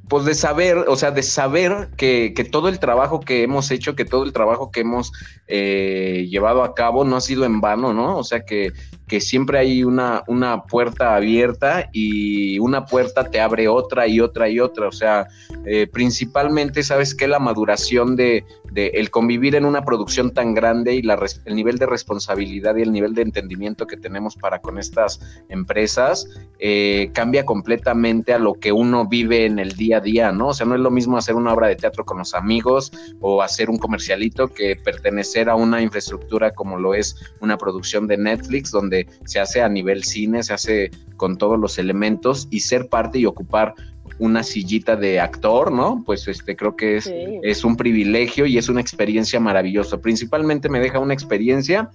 pues 0.09 0.25
de 0.25 0.35
saber, 0.35 0.79
o 0.89 0.97
sea, 0.97 1.11
de 1.11 1.23
saber 1.23 1.89
que, 1.97 2.33
que 2.35 2.45
todo 2.45 2.69
el 2.69 2.79
trabajo 2.79 3.21
que 3.21 3.43
hemos 3.43 3.71
hecho, 3.71 3.95
que 3.95 4.05
todo 4.05 4.25
el 4.25 4.33
trabajo 4.33 4.71
que 4.71 4.81
hemos 4.81 5.13
eh, 5.47 6.27
llevado 6.31 6.63
a 6.63 6.75
cabo 6.75 7.05
no 7.05 7.17
ha 7.17 7.21
sido 7.21 7.45
en 7.45 7.61
vano, 7.61 7.93
¿no? 7.93 8.17
O 8.17 8.25
sea, 8.25 8.45
que, 8.45 8.73
que 9.07 9.21
siempre 9.21 9.59
hay 9.59 9.85
una, 9.85 10.23
una 10.27 10.65
puerta 10.65 11.15
abierta 11.15 11.89
y 11.93 12.59
una 12.59 12.87
puerta 12.87 13.25
te 13.25 13.41
abre 13.41 13.69
otra 13.69 14.07
y 14.07 14.21
otra 14.21 14.49
y 14.49 14.61
otra. 14.61 14.89
O 14.89 14.93
sea, 14.93 15.27
eh, 15.67 15.87
principalmente, 15.87 16.83
¿sabes 16.83 17.15
qué? 17.15 17.29
La 17.29 17.39
maduración 17.39 18.17
de, 18.17 18.45
de 18.73 18.89
el 18.95 19.11
convivir 19.11 19.55
en 19.55 19.65
una 19.65 19.85
producción 19.85 20.33
tan 20.33 20.55
grande 20.55 20.95
y 20.95 21.03
el 21.45 21.57
nivel 21.57 21.79
de 21.79 21.87
responsabilidad 21.87 22.77
y 22.77 22.83
el 22.83 22.93
nivel 22.93 23.15
de 23.15 23.23
entendimiento 23.23 23.87
que 23.87 23.97
tenemos 23.97 24.37
para 24.37 24.61
con 24.61 24.79
estas 24.79 25.21
empresas 25.49 26.29
eh, 26.59 27.11
cambia 27.15 27.45
completamente 27.45 28.33
a 28.33 28.39
lo 28.39 28.55
que 28.55 28.73
uno 28.73 29.07
vive 29.07 29.47
en 29.47 29.59
el 29.59 29.73
día 29.73 29.99
a 29.99 30.01
día, 30.01 30.33
¿no? 30.33 30.49
O 30.49 30.55
sea, 30.55 30.67
no 30.67 30.75
es 30.75 30.81
lo 30.81 30.91
mismo 30.91 31.17
hacer 31.17 31.35
una 31.35 31.53
obra 31.53 31.69
de 31.69 31.77
teatro 31.77 32.05
con 32.05 32.19
los 32.19 32.35
amigos 32.35 32.93
o 33.21 33.43
hacer 33.43 33.71
un 33.71 33.79
comercialito 33.79 34.49
que 34.49 34.77
pertenecer 34.77 35.49
a 35.49 35.55
una 35.55 35.83
infraestructura 35.83 36.53
como 36.53 36.79
lo 36.79 36.95
es 36.95 37.17
una 37.41 37.57
producción 37.57 38.07
de 38.07 38.19
Netflix, 38.19 38.71
donde 38.71 39.07
se 39.25 39.41
hace 39.41 39.63
a 39.63 39.69
nivel 39.69 40.05
cine, 40.05 40.43
se 40.43 40.55
hace 40.55 40.91
con 41.17 41.37
todos 41.37 41.59
los 41.59 41.79
elementos 41.79 42.49
y 42.51 42.61
ser 42.61 42.89
parte 42.89 43.19
y 43.19 43.27
ocupar 43.27 43.75
una 44.19 44.43
sillita 44.43 44.97
de 44.97 45.21
actor, 45.21 45.73
¿no? 45.73 46.03
Pues 46.05 46.27
este 46.29 46.57
creo 46.57 46.77
que 46.77 46.97
es, 46.97 47.11
es 47.43 47.65
un 47.65 47.77
privilegio 47.77 48.47
y 48.47 48.59
es 48.59 48.69
una 48.69 48.81
experiencia 48.81 49.41
maravillosa. 49.41 50.01
Principalmente 50.01 50.69
me 50.69 50.81
deja 50.81 50.99
una 50.99 51.15
experiencia 51.15 51.91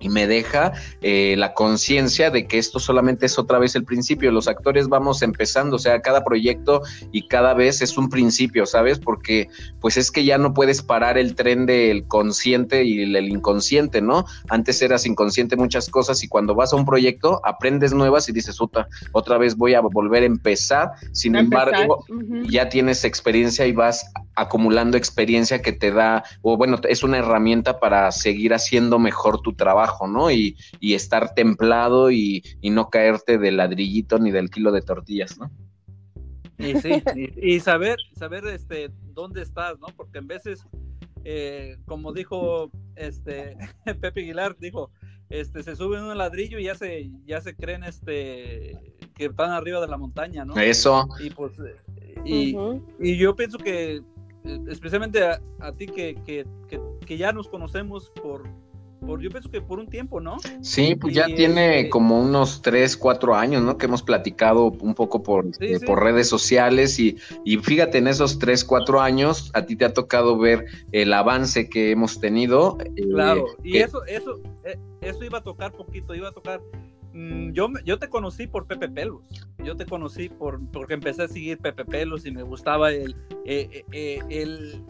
y 0.00 0.08
me 0.08 0.26
deja 0.26 0.72
eh, 1.02 1.34
la 1.36 1.52
conciencia 1.54 2.30
de 2.30 2.46
que 2.46 2.58
esto 2.58 2.80
solamente 2.80 3.26
es 3.26 3.38
otra 3.38 3.58
vez 3.58 3.76
el 3.76 3.84
principio. 3.84 4.32
Los 4.32 4.48
actores 4.48 4.88
vamos 4.88 5.22
empezando, 5.22 5.76
o 5.76 5.78
sea, 5.78 6.00
cada 6.00 6.24
proyecto 6.24 6.82
y 7.12 7.28
cada 7.28 7.54
vez 7.54 7.82
es 7.82 7.96
un 7.96 8.08
principio, 8.08 8.66
¿sabes? 8.66 8.98
Porque 8.98 9.48
pues 9.80 9.96
es 9.96 10.10
que 10.10 10.24
ya 10.24 10.38
no 10.38 10.54
puedes 10.54 10.82
parar 10.82 11.18
el 11.18 11.34
tren 11.34 11.66
del 11.66 12.06
consciente 12.06 12.84
y 12.84 13.02
el 13.02 13.28
inconsciente, 13.28 14.00
¿no? 14.00 14.24
Antes 14.48 14.80
eras 14.80 15.06
inconsciente 15.06 15.56
muchas 15.56 15.88
cosas 15.90 16.24
y 16.24 16.28
cuando 16.28 16.54
vas 16.54 16.72
a 16.72 16.76
un 16.76 16.86
proyecto 16.86 17.40
aprendes 17.44 17.92
nuevas 17.92 18.28
y 18.28 18.32
dices, 18.32 18.60
otra, 18.60 18.88
otra 19.12 19.36
vez 19.36 19.56
voy 19.56 19.74
a 19.74 19.80
volver 19.80 20.22
a 20.22 20.26
empezar. 20.26 20.92
Sin 21.12 21.36
embargo, 21.36 21.59
ya 22.48 22.68
tienes 22.68 23.04
experiencia 23.04 23.66
y 23.66 23.72
vas 23.72 24.12
acumulando 24.34 24.96
experiencia 24.96 25.60
que 25.62 25.72
te 25.72 25.90
da, 25.90 26.24
o 26.42 26.56
bueno, 26.56 26.78
es 26.88 27.02
una 27.02 27.18
herramienta 27.18 27.78
para 27.80 28.10
seguir 28.12 28.54
haciendo 28.54 28.98
mejor 28.98 29.40
tu 29.42 29.54
trabajo, 29.54 30.06
¿no? 30.06 30.30
Y, 30.30 30.56
y 30.80 30.94
estar 30.94 31.34
templado 31.34 32.10
y, 32.10 32.42
y, 32.60 32.70
no 32.70 32.90
caerte 32.90 33.38
del 33.38 33.58
ladrillito 33.58 34.18
ni 34.18 34.30
del 34.30 34.50
kilo 34.50 34.72
de 34.72 34.82
tortillas, 34.82 35.38
¿no? 35.38 35.50
Y 36.58 36.78
sí, 36.80 37.02
y, 37.36 37.60
saber, 37.60 37.98
saber 38.14 38.46
este, 38.46 38.90
dónde 39.12 39.42
estás, 39.42 39.78
¿no? 39.78 39.86
Porque 39.96 40.18
en 40.18 40.26
veces, 40.26 40.66
eh, 41.24 41.78
como 41.86 42.12
dijo 42.12 42.70
este 42.96 43.56
Pepe 44.00 44.20
Aguilar, 44.20 44.56
dijo, 44.58 44.90
este, 45.30 45.62
se 45.62 45.76
suben 45.76 46.02
un 46.02 46.18
ladrillo 46.18 46.58
y 46.58 46.64
ya 46.64 46.74
se, 46.74 47.10
ya 47.24 47.40
se 47.40 47.54
creen 47.54 47.84
este, 47.84 48.76
que 49.14 49.26
están 49.26 49.52
arriba 49.52 49.80
de 49.80 49.86
la 49.86 49.96
montaña, 49.96 50.44
¿no? 50.44 50.56
Eso. 50.56 51.08
Y 51.20 51.30
pues, 51.30 51.52
y, 52.24 52.56
y 52.98 53.16
yo 53.16 53.34
pienso 53.36 53.56
que 53.56 54.02
eh, 54.44 54.58
especialmente 54.68 55.22
a, 55.22 55.72
ti 55.76 55.86
que, 55.86 56.16
que, 56.26 56.46
que, 57.06 57.16
ya 57.16 57.32
nos 57.32 57.48
conocemos 57.48 58.10
por, 58.22 58.42
por, 59.00 59.20
yo 59.20 59.30
pienso 59.30 59.50
que 59.50 59.60
por 59.60 59.78
un 59.78 59.88
tiempo, 59.88 60.20
¿no? 60.20 60.36
Sí, 60.60 60.94
pues 60.94 61.14
ya 61.14 61.26
tiene 61.26 61.78
este 61.78 61.90
como 61.90 62.20
unos 62.20 62.62
3, 62.62 62.96
4 62.96 63.34
años, 63.34 63.62
¿no? 63.62 63.76
Que 63.78 63.86
hemos 63.86 64.02
platicado 64.02 64.66
un 64.66 64.94
poco 64.94 65.22
por, 65.22 65.46
eh, 65.60 65.80
por 65.84 66.02
redes 66.02 66.28
sociales 66.28 66.98
y, 66.98 67.16
y, 67.44 67.56
fíjate, 67.58 67.98
en 67.98 68.08
esos 68.08 68.38
3, 68.38 68.64
4 68.64 69.00
años 69.00 69.50
a 69.54 69.66
ti 69.66 69.76
te 69.76 69.84
ha 69.84 69.92
tocado 69.92 70.38
ver 70.38 70.66
el 70.92 71.12
avance 71.12 71.68
que 71.68 71.90
hemos 71.90 72.20
tenido. 72.20 72.78
Eh, 72.80 73.08
claro, 73.10 73.46
y 73.64 73.78
eso, 73.78 74.04
eso, 74.04 74.40
eso 75.00 75.24
iba 75.24 75.38
a 75.38 75.42
tocar 75.42 75.72
poquito, 75.72 76.14
iba 76.14 76.28
a 76.28 76.32
tocar 76.32 76.60
Mm, 77.12 77.50
yo, 77.52 77.68
yo 77.84 77.98
te 77.98 78.08
conocí 78.08 78.46
por 78.46 78.66
Pepe 78.66 78.88
Pelos. 78.88 79.22
Yo 79.58 79.76
te 79.76 79.84
conocí 79.84 80.28
por, 80.28 80.60
porque 80.70 80.94
empecé 80.94 81.24
a 81.24 81.28
seguir 81.28 81.58
Pepe 81.58 81.84
Pelos 81.84 82.24
y 82.26 82.30
me 82.30 82.42
gustaba 82.42 82.92
el, 82.92 83.16
eh, 83.44 83.68
eh, 83.72 83.84
eh, 83.92 84.20
el, 84.30 84.82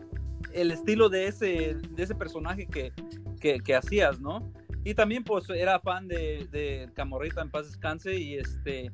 el, 0.53 0.71
estilo 0.71 1.09
de 1.09 1.27
ese, 1.27 1.77
de 1.91 2.03
ese 2.03 2.15
personaje 2.15 2.67
que, 2.67 2.93
que, 3.41 3.75
hacías, 3.75 4.21
¿no? 4.21 4.53
Y 4.85 4.95
también 4.95 5.25
pues 5.25 5.49
era 5.51 5.81
fan 5.81 6.09
de, 6.09 6.47
de 6.51 6.89
Camorrita 6.95 7.43
en 7.43 7.51
paz 7.51 7.67
descanse 7.67 8.15
y 8.15 8.37
este, 8.37 8.91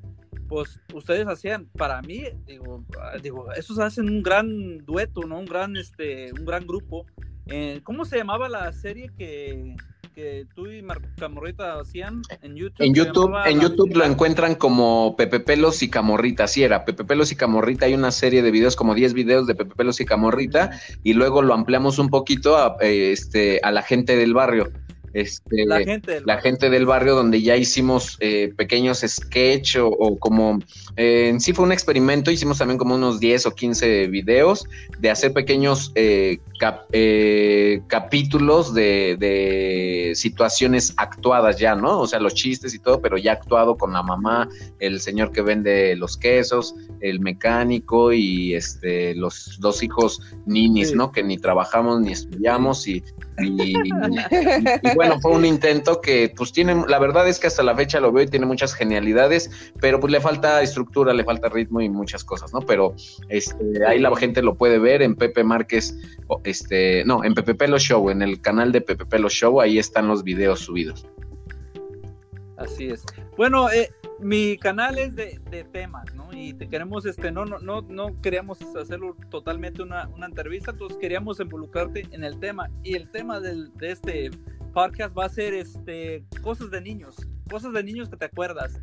pues 0.48 0.80
ustedes 0.94 1.26
hacían, 1.26 1.66
para 1.66 2.00
mí, 2.02 2.24
digo, 2.46 2.84
digo, 3.22 3.52
esos 3.52 3.78
hacen 3.78 4.08
un 4.08 4.22
gran 4.22 4.78
dueto, 4.84 5.22
¿no? 5.22 5.38
Un 5.38 5.46
gran, 5.46 5.76
este, 5.76 6.32
un 6.32 6.44
gran 6.44 6.66
grupo. 6.66 7.06
¿Cómo 7.84 8.04
se 8.04 8.16
llamaba 8.16 8.48
la 8.48 8.72
serie 8.72 9.10
que, 9.16 9.76
que 10.16 10.46
tú 10.54 10.66
y 10.66 10.80
Marco 10.80 11.06
Camorrita 11.18 11.78
hacían 11.78 12.22
en 12.40 12.56
YouTube. 12.56 12.82
En 12.82 12.94
YouTube, 12.94 13.36
en 13.44 13.60
YouTube 13.60 13.94
lo 13.94 14.04
encuentran 14.06 14.54
como 14.54 15.14
Pepe 15.14 15.40
Pelos 15.40 15.82
y 15.82 15.90
Camorrita, 15.90 16.44
así 16.44 16.62
era, 16.62 16.86
Pepe 16.86 17.04
Pelos 17.04 17.32
y 17.32 17.36
Camorrita, 17.36 17.84
hay 17.84 17.92
una 17.92 18.10
serie 18.10 18.42
de 18.42 18.50
videos, 18.50 18.76
como 18.76 18.94
10 18.94 19.12
videos 19.12 19.46
de 19.46 19.54
Pepe 19.54 19.74
Pelos 19.74 20.00
y 20.00 20.06
Camorrita, 20.06 20.70
y 21.02 21.12
luego 21.12 21.42
lo 21.42 21.52
ampliamos 21.52 21.98
un 21.98 22.08
poquito 22.08 22.56
a, 22.56 22.78
eh, 22.80 23.12
este, 23.12 23.60
a 23.62 23.70
la 23.70 23.82
gente 23.82 24.16
del 24.16 24.32
barrio. 24.32 24.72
Este, 25.16 25.64
la, 25.64 25.78
gente 25.78 26.12
del, 26.12 26.26
la 26.26 26.42
gente 26.42 26.68
del 26.68 26.84
barrio 26.84 27.14
donde 27.14 27.40
ya 27.40 27.56
hicimos 27.56 28.18
eh, 28.20 28.52
pequeños 28.54 28.98
sketch 28.98 29.78
o, 29.80 30.18
como 30.18 30.58
eh, 30.96 31.28
en 31.30 31.40
sí 31.40 31.54
fue 31.54 31.64
un 31.64 31.72
experimento, 31.72 32.30
hicimos 32.30 32.58
también 32.58 32.76
como 32.76 32.96
unos 32.96 33.18
10 33.18 33.46
o 33.46 33.54
15 33.54 34.08
videos 34.08 34.66
de 34.98 35.08
hacer 35.08 35.32
pequeños 35.32 35.90
eh, 35.94 36.38
capítulos 37.88 38.74
de, 38.74 40.12
situaciones 40.14 40.92
actuadas 40.98 41.58
ya, 41.58 41.74
¿no? 41.74 42.00
O 42.00 42.06
sea, 42.06 42.20
los 42.20 42.34
chistes 42.34 42.74
y 42.74 42.78
todo, 42.78 43.00
pero 43.00 43.16
ya 43.16 43.32
actuado 43.32 43.78
con 43.78 43.94
la 43.94 44.02
mamá, 44.02 44.50
el 44.80 45.00
señor 45.00 45.32
que 45.32 45.40
vende 45.40 45.96
los 45.96 46.18
quesos, 46.18 46.74
el 47.00 47.20
mecánico 47.20 48.12
y 48.12 48.54
este 48.54 49.14
los 49.14 49.56
dos 49.60 49.82
hijos 49.82 50.20
ninis, 50.44 50.94
¿no? 50.94 51.10
Que 51.10 51.22
ni 51.22 51.38
trabajamos 51.38 52.00
ni 52.00 52.12
estudiamos 52.12 52.86
y, 52.86 53.02
y, 53.38 53.74
bueno, 54.94 55.05
fue 55.20 55.32
un 55.32 55.44
intento 55.44 56.00
que 56.00 56.32
pues 56.36 56.52
tiene, 56.52 56.84
la 56.88 56.98
verdad 56.98 57.28
es 57.28 57.38
que 57.38 57.46
hasta 57.46 57.62
la 57.62 57.74
fecha 57.74 58.00
lo 58.00 58.12
veo 58.12 58.24
y 58.24 58.28
tiene 58.28 58.46
muchas 58.46 58.74
genialidades, 58.74 59.50
pero 59.80 60.00
pues 60.00 60.12
le 60.12 60.20
falta 60.20 60.62
estructura, 60.62 61.12
le 61.12 61.24
falta 61.24 61.48
ritmo 61.48 61.80
y 61.80 61.88
muchas 61.88 62.24
cosas, 62.24 62.52
¿no? 62.52 62.60
Pero 62.60 62.94
este, 63.28 63.86
ahí 63.86 63.98
la 63.98 64.14
gente 64.16 64.42
lo 64.42 64.54
puede 64.54 64.78
ver 64.78 65.02
en 65.02 65.14
Pepe 65.14 65.44
Márquez, 65.44 65.96
este, 66.44 67.04
no, 67.04 67.24
en 67.24 67.34
Pepe 67.34 67.54
Pelo 67.54 67.78
Show, 67.78 68.10
en 68.10 68.22
el 68.22 68.40
canal 68.40 68.72
de 68.72 68.80
Pepe 68.80 69.06
Pelo 69.06 69.28
Show, 69.28 69.60
ahí 69.60 69.78
están 69.78 70.08
los 70.08 70.22
videos 70.22 70.60
subidos. 70.60 71.06
Así 72.56 72.88
es. 72.88 73.04
Bueno, 73.36 73.70
eh, 73.70 73.90
mi 74.18 74.56
canal 74.56 74.98
es 74.98 75.14
de, 75.14 75.38
temas, 75.72 76.14
¿no? 76.14 76.30
Y 76.32 76.54
te 76.54 76.68
queremos, 76.68 77.04
este, 77.04 77.30
no, 77.30 77.44
no, 77.44 77.58
no, 77.58 77.82
no 77.82 78.20
queríamos 78.22 78.58
hacerlo 78.74 79.14
totalmente 79.30 79.82
una, 79.82 80.08
una 80.08 80.26
entrevista, 80.26 80.70
entonces 80.70 80.96
queríamos 80.98 81.38
involucrarte 81.40 82.06
en 82.10 82.24
el 82.24 82.38
tema. 82.38 82.70
Y 82.82 82.94
el 82.94 83.10
tema 83.10 83.40
del, 83.40 83.72
de 83.74 83.90
este 83.90 84.30
podcast 84.76 85.16
va 85.16 85.24
a 85.24 85.28
ser, 85.30 85.54
este, 85.54 86.22
cosas 86.42 86.70
de 86.70 86.82
niños, 86.82 87.16
cosas 87.50 87.72
de 87.72 87.82
niños 87.82 88.10
que 88.10 88.18
te 88.18 88.26
acuerdas 88.26 88.78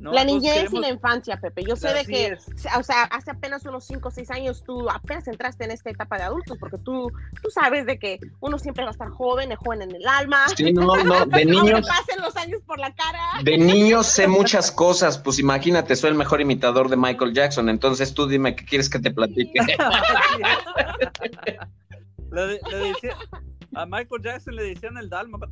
la 0.00 0.24
niñez 0.24 0.72
y 0.72 0.78
la 0.78 0.90
infancia, 0.90 1.40
Pepe. 1.40 1.64
Yo 1.64 1.76
sé 1.76 1.92
de 1.92 2.04
que, 2.04 2.36
o 2.78 2.82
sea, 2.82 3.04
hace 3.04 3.30
apenas 3.30 3.64
unos 3.64 3.84
5 3.86 4.08
o 4.08 4.10
6 4.10 4.30
años 4.30 4.62
tú 4.64 4.88
apenas 4.88 5.26
entraste 5.26 5.64
en 5.64 5.72
esta 5.72 5.90
etapa 5.90 6.18
de 6.18 6.24
adultos, 6.24 6.56
porque 6.58 6.78
tú, 6.78 7.10
tú 7.42 7.50
sabes 7.50 7.86
de 7.86 7.98
que 7.98 8.20
uno 8.40 8.58
siempre 8.58 8.84
va 8.84 8.90
a 8.90 8.92
estar 8.92 9.10
joven, 9.10 9.50
es 9.50 9.58
joven 9.58 9.82
en 9.82 9.94
el 9.94 10.06
alma. 10.06 10.46
Sí, 10.56 10.72
no, 10.72 11.02
no, 11.02 11.26
de 11.26 11.44
niños. 11.44 11.88
pasen 11.88 12.22
los 12.22 12.36
años 12.36 12.62
por 12.66 12.78
la 12.78 12.94
cara. 12.94 13.18
De 13.42 13.58
niños 13.58 14.06
sé 14.06 14.28
muchas 14.28 14.70
cosas, 14.70 15.18
pues 15.18 15.38
imagínate, 15.38 15.96
soy 15.96 16.10
el 16.10 16.16
mejor 16.16 16.40
imitador 16.40 16.88
de 16.88 16.96
Michael 16.96 17.34
Jackson, 17.34 17.68
entonces 17.68 18.14
tú 18.14 18.26
dime 18.26 18.54
qué 18.54 18.64
quieres 18.64 18.88
que 18.88 19.00
te 19.00 19.10
platique. 19.10 19.58
a 23.74 23.86
Michael 23.86 24.22
Jackson 24.22 24.56
le 24.56 24.64
decían 24.64 24.96
el 24.96 25.08
dálmata. 25.08 25.48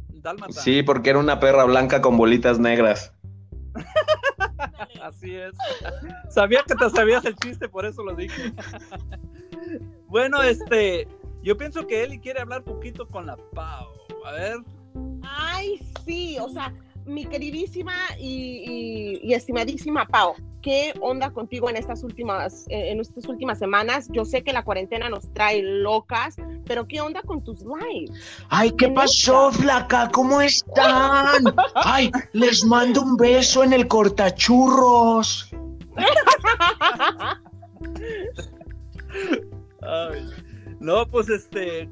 Sí, 0.50 0.82
porque 0.82 1.10
era 1.10 1.18
una 1.18 1.38
perra 1.38 1.64
blanca 1.64 2.00
con 2.00 2.16
bolitas 2.16 2.58
negras. 2.58 3.12
Así 5.02 5.34
es. 5.34 5.52
Sabía 6.30 6.62
que 6.66 6.74
te 6.74 6.90
sabías 6.90 7.24
el 7.24 7.36
chiste, 7.36 7.68
por 7.68 7.84
eso 7.86 8.02
lo 8.02 8.14
dije. 8.14 8.52
bueno, 10.08 10.42
este, 10.42 11.06
yo 11.42 11.56
pienso 11.56 11.86
que 11.86 12.04
Eli 12.04 12.18
quiere 12.18 12.40
hablar 12.40 12.64
poquito 12.64 13.06
con 13.08 13.26
la 13.26 13.36
Pau. 13.54 13.88
A 14.24 14.32
ver. 14.32 14.56
Ay, 15.22 15.80
sí, 16.04 16.38
o 16.40 16.48
sea, 16.48 16.74
mi 17.04 17.26
queridísima 17.26 17.94
y, 18.18 19.32
estimadísima 19.32 20.06
Pau, 20.06 20.34
¿qué 20.66 20.92
onda 21.00 21.30
contigo 21.30 21.70
en 21.70 21.76
estas 21.76 22.02
últimas, 22.02 22.66
en 22.70 22.98
estas 22.98 23.26
últimas 23.26 23.56
semanas? 23.56 24.08
Yo 24.10 24.24
sé 24.24 24.42
que 24.42 24.52
la 24.52 24.64
cuarentena 24.64 25.08
nos 25.08 25.32
trae 25.32 25.62
locas, 25.62 26.34
pero 26.66 26.88
¿qué 26.88 27.00
onda 27.00 27.22
con 27.22 27.44
tus 27.44 27.60
lives? 27.62 28.10
Ay, 28.48 28.72
¿qué 28.72 28.88
pasó, 28.88 29.52
flaca? 29.52 30.10
¿Cómo 30.12 30.40
están? 30.40 31.54
Ay, 31.76 32.10
les 32.32 32.64
mando 32.64 33.02
un 33.02 33.16
beso 33.16 33.62
en 33.62 33.74
el 33.74 33.86
cortachurros. 33.86 35.48
no, 40.80 41.06
pues 41.06 41.28
este, 41.28 41.88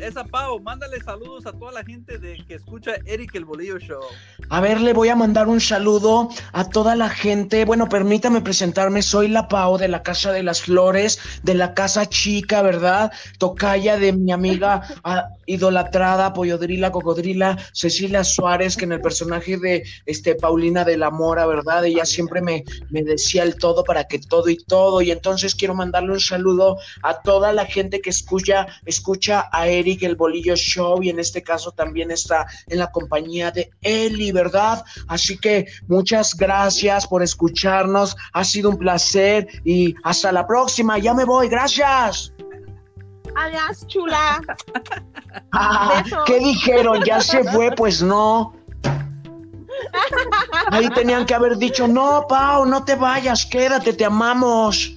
esa 0.00 0.24
Pau, 0.24 0.58
mándale 0.60 1.00
saludos 1.00 1.44
a 1.46 1.52
toda 1.52 1.72
la 1.72 1.84
gente 1.84 2.18
de 2.18 2.42
que 2.48 2.54
escucha 2.54 2.92
Eric 3.04 3.34
el 3.34 3.44
Bolillo 3.44 3.78
Show. 3.78 4.00
A 4.48 4.60
ver, 4.60 4.80
le 4.80 4.92
voy 4.92 5.08
a 5.08 5.16
mandar 5.16 5.48
un 5.48 5.60
saludo 5.60 6.30
a 6.52 6.68
toda 6.68 6.96
la 6.96 7.10
gente. 7.10 7.64
Bueno, 7.64 7.88
permítame 7.88 8.40
presentarme. 8.40 9.02
Soy 9.02 9.28
la 9.28 9.48
Pau 9.48 9.76
de 9.76 9.88
la 9.88 10.02
Casa 10.02 10.32
de 10.32 10.42
las 10.42 10.62
Flores, 10.62 11.18
de 11.42 11.54
la 11.54 11.74
Casa 11.74 12.06
Chica, 12.06 12.62
¿verdad? 12.62 13.12
Tocaya 13.38 13.98
de 13.98 14.12
mi 14.12 14.32
amiga 14.32 14.82
idolatrada, 15.50 16.32
Pollodrila, 16.32 16.92
Cocodrila, 16.92 17.58
Cecilia 17.72 18.24
Suárez, 18.24 18.76
que 18.76 18.84
en 18.84 18.92
el 18.92 19.00
personaje 19.00 19.56
de 19.56 19.84
este 20.06 20.34
Paulina 20.34 20.84
de 20.84 20.96
la 20.96 21.10
Mora, 21.10 21.46
¿verdad? 21.46 21.84
Ella 21.84 22.04
siempre 22.04 22.40
me, 22.40 22.64
me 22.90 23.02
decía 23.02 23.42
el 23.42 23.56
todo 23.56 23.84
para 23.84 24.04
que 24.04 24.18
todo 24.18 24.48
y 24.48 24.56
todo. 24.56 25.02
Y 25.02 25.10
entonces 25.10 25.54
quiero 25.54 25.74
mandarle 25.74 26.12
un 26.12 26.20
saludo 26.20 26.78
a 27.02 27.20
toda 27.20 27.52
la 27.52 27.66
gente 27.66 28.00
que 28.00 28.10
escucha, 28.10 28.66
escucha 28.84 29.48
a 29.52 29.68
Eric 29.68 30.02
el 30.02 30.16
Bolillo 30.16 30.56
Show 30.56 31.02
y 31.02 31.10
en 31.10 31.18
este 31.18 31.42
caso 31.42 31.72
también 31.72 32.10
está 32.10 32.46
en 32.68 32.78
la 32.78 32.90
compañía 32.90 33.50
de 33.50 33.70
Eli, 33.82 34.32
¿verdad? 34.32 34.84
Así 35.08 35.38
que 35.38 35.66
muchas 35.88 36.36
gracias 36.36 37.06
por 37.06 37.22
escucharnos, 37.22 38.16
ha 38.32 38.44
sido 38.44 38.70
un 38.70 38.78
placer 38.78 39.46
y 39.64 39.94
hasta 40.04 40.32
la 40.32 40.46
próxima, 40.46 40.98
ya 40.98 41.14
me 41.14 41.24
voy, 41.24 41.48
gracias. 41.48 42.32
Adiós, 43.36 43.86
chula. 43.86 44.40
Ah. 45.52 46.02
¿Qué 46.26 46.38
dijeron? 46.38 47.02
¿Ya 47.04 47.20
se 47.20 47.44
fue? 47.44 47.70
Pues 47.72 48.02
no. 48.02 48.54
Ahí 50.70 50.88
tenían 50.90 51.26
que 51.26 51.34
haber 51.34 51.56
dicho, 51.56 51.88
no, 51.88 52.26
Pau, 52.28 52.66
no 52.66 52.84
te 52.84 52.94
vayas, 52.94 53.46
quédate, 53.46 53.92
te 53.92 54.04
amamos. 54.04 54.94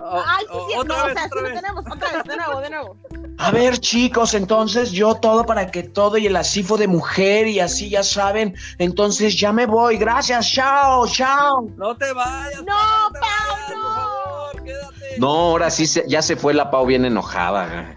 Oh, 0.00 0.22
Ay, 0.24 0.44
sí, 0.44 0.52
oh, 0.52 0.68
sí, 0.68 0.78
otra 0.78 0.98
no, 0.98 1.04
vez, 1.06 1.12
o 1.12 1.18
sea, 1.18 1.22
sí 1.24 1.30
otra 1.32 1.48
lo 1.48 1.54
tenemos, 1.54 1.84
otra 1.90 2.12
vez, 2.12 2.24
de 2.24 2.36
nuevo, 2.36 2.60
de 2.60 2.70
nuevo. 2.70 2.96
A 3.38 3.50
ver, 3.50 3.78
chicos, 3.78 4.34
entonces 4.34 4.92
yo 4.92 5.14
todo 5.14 5.44
para 5.44 5.70
que 5.70 5.82
todo 5.82 6.16
y 6.16 6.26
el 6.26 6.36
asifo 6.36 6.76
de 6.76 6.88
mujer 6.88 7.46
y 7.48 7.60
así 7.60 7.90
ya 7.90 8.02
saben. 8.02 8.54
Entonces 8.78 9.38
ya 9.38 9.52
me 9.52 9.66
voy. 9.66 9.98
Gracias. 9.98 10.50
Chao, 10.50 11.06
chao. 11.06 11.68
No 11.76 11.94
te 11.96 12.12
vayas. 12.12 12.62
No, 12.64 12.74
Pau, 13.12 13.76
no. 13.76 13.82
Por 13.82 13.94
favor, 13.94 14.64
quédate. 14.64 14.95
No, 15.18 15.28
ahora 15.28 15.70
sí 15.70 15.86
se- 15.86 16.04
ya 16.08 16.22
se 16.22 16.36
fue 16.36 16.54
la 16.54 16.70
Pau 16.70 16.86
bien 16.86 17.04
enojada. 17.04 17.94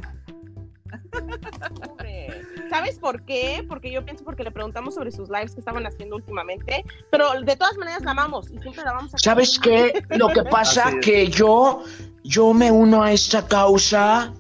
¿Sabes 2.69 2.99
por 2.99 3.23
qué? 3.23 3.65
Porque 3.67 3.91
yo 3.91 4.05
pienso 4.05 4.23
porque 4.23 4.43
le 4.43 4.51
preguntamos 4.51 4.93
sobre 4.95 5.11
sus 5.11 5.27
lives 5.29 5.53
que 5.55 5.59
estaban 5.59 5.85
haciendo 5.87 6.15
últimamente, 6.15 6.85
pero 7.11 7.31
de 7.41 7.55
todas 7.55 7.75
maneras 7.77 8.03
la 8.03 8.11
amamos 8.11 8.51
y 8.51 8.59
siempre 8.59 8.83
la 8.83 8.93
vamos 8.93 9.13
a 9.15 9.17
¿Sabes 9.17 9.57
qué? 9.59 10.03
Lo 10.09 10.27
que 10.29 10.43
pasa 10.51 10.89
es. 10.89 10.95
que 11.03 11.27
yo, 11.29 11.83
yo 12.23 12.53
me 12.53 12.71
uno 12.71 13.01
a 13.01 13.11
esta 13.11 13.45
causa. 13.47 14.33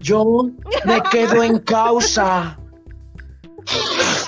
Yo 0.00 0.50
me 0.84 1.02
quedo 1.10 1.42
en 1.42 1.58
causa. 1.60 2.58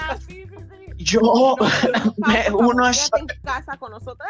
Yo 0.97 1.21
me 2.27 2.51
uno 2.53 2.85
a 2.87 2.91
en 2.91 3.27
casa 3.45 3.77
con 3.77 3.93
nosotros. 3.93 4.29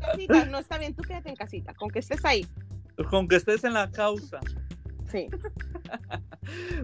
Casita, 0.00 0.44
no 0.46 0.58
está 0.58 0.78
bien, 0.78 0.94
tú 0.94 1.02
quédate 1.02 1.28
en 1.28 1.36
casita, 1.36 1.74
con 1.74 1.90
que 1.90 2.00
estés 2.00 2.24
ahí. 2.24 2.46
Con 3.10 3.28
que 3.28 3.36
estés 3.36 3.64
en 3.64 3.74
la 3.74 3.90
causa. 3.90 4.40
Sí. 5.10 5.28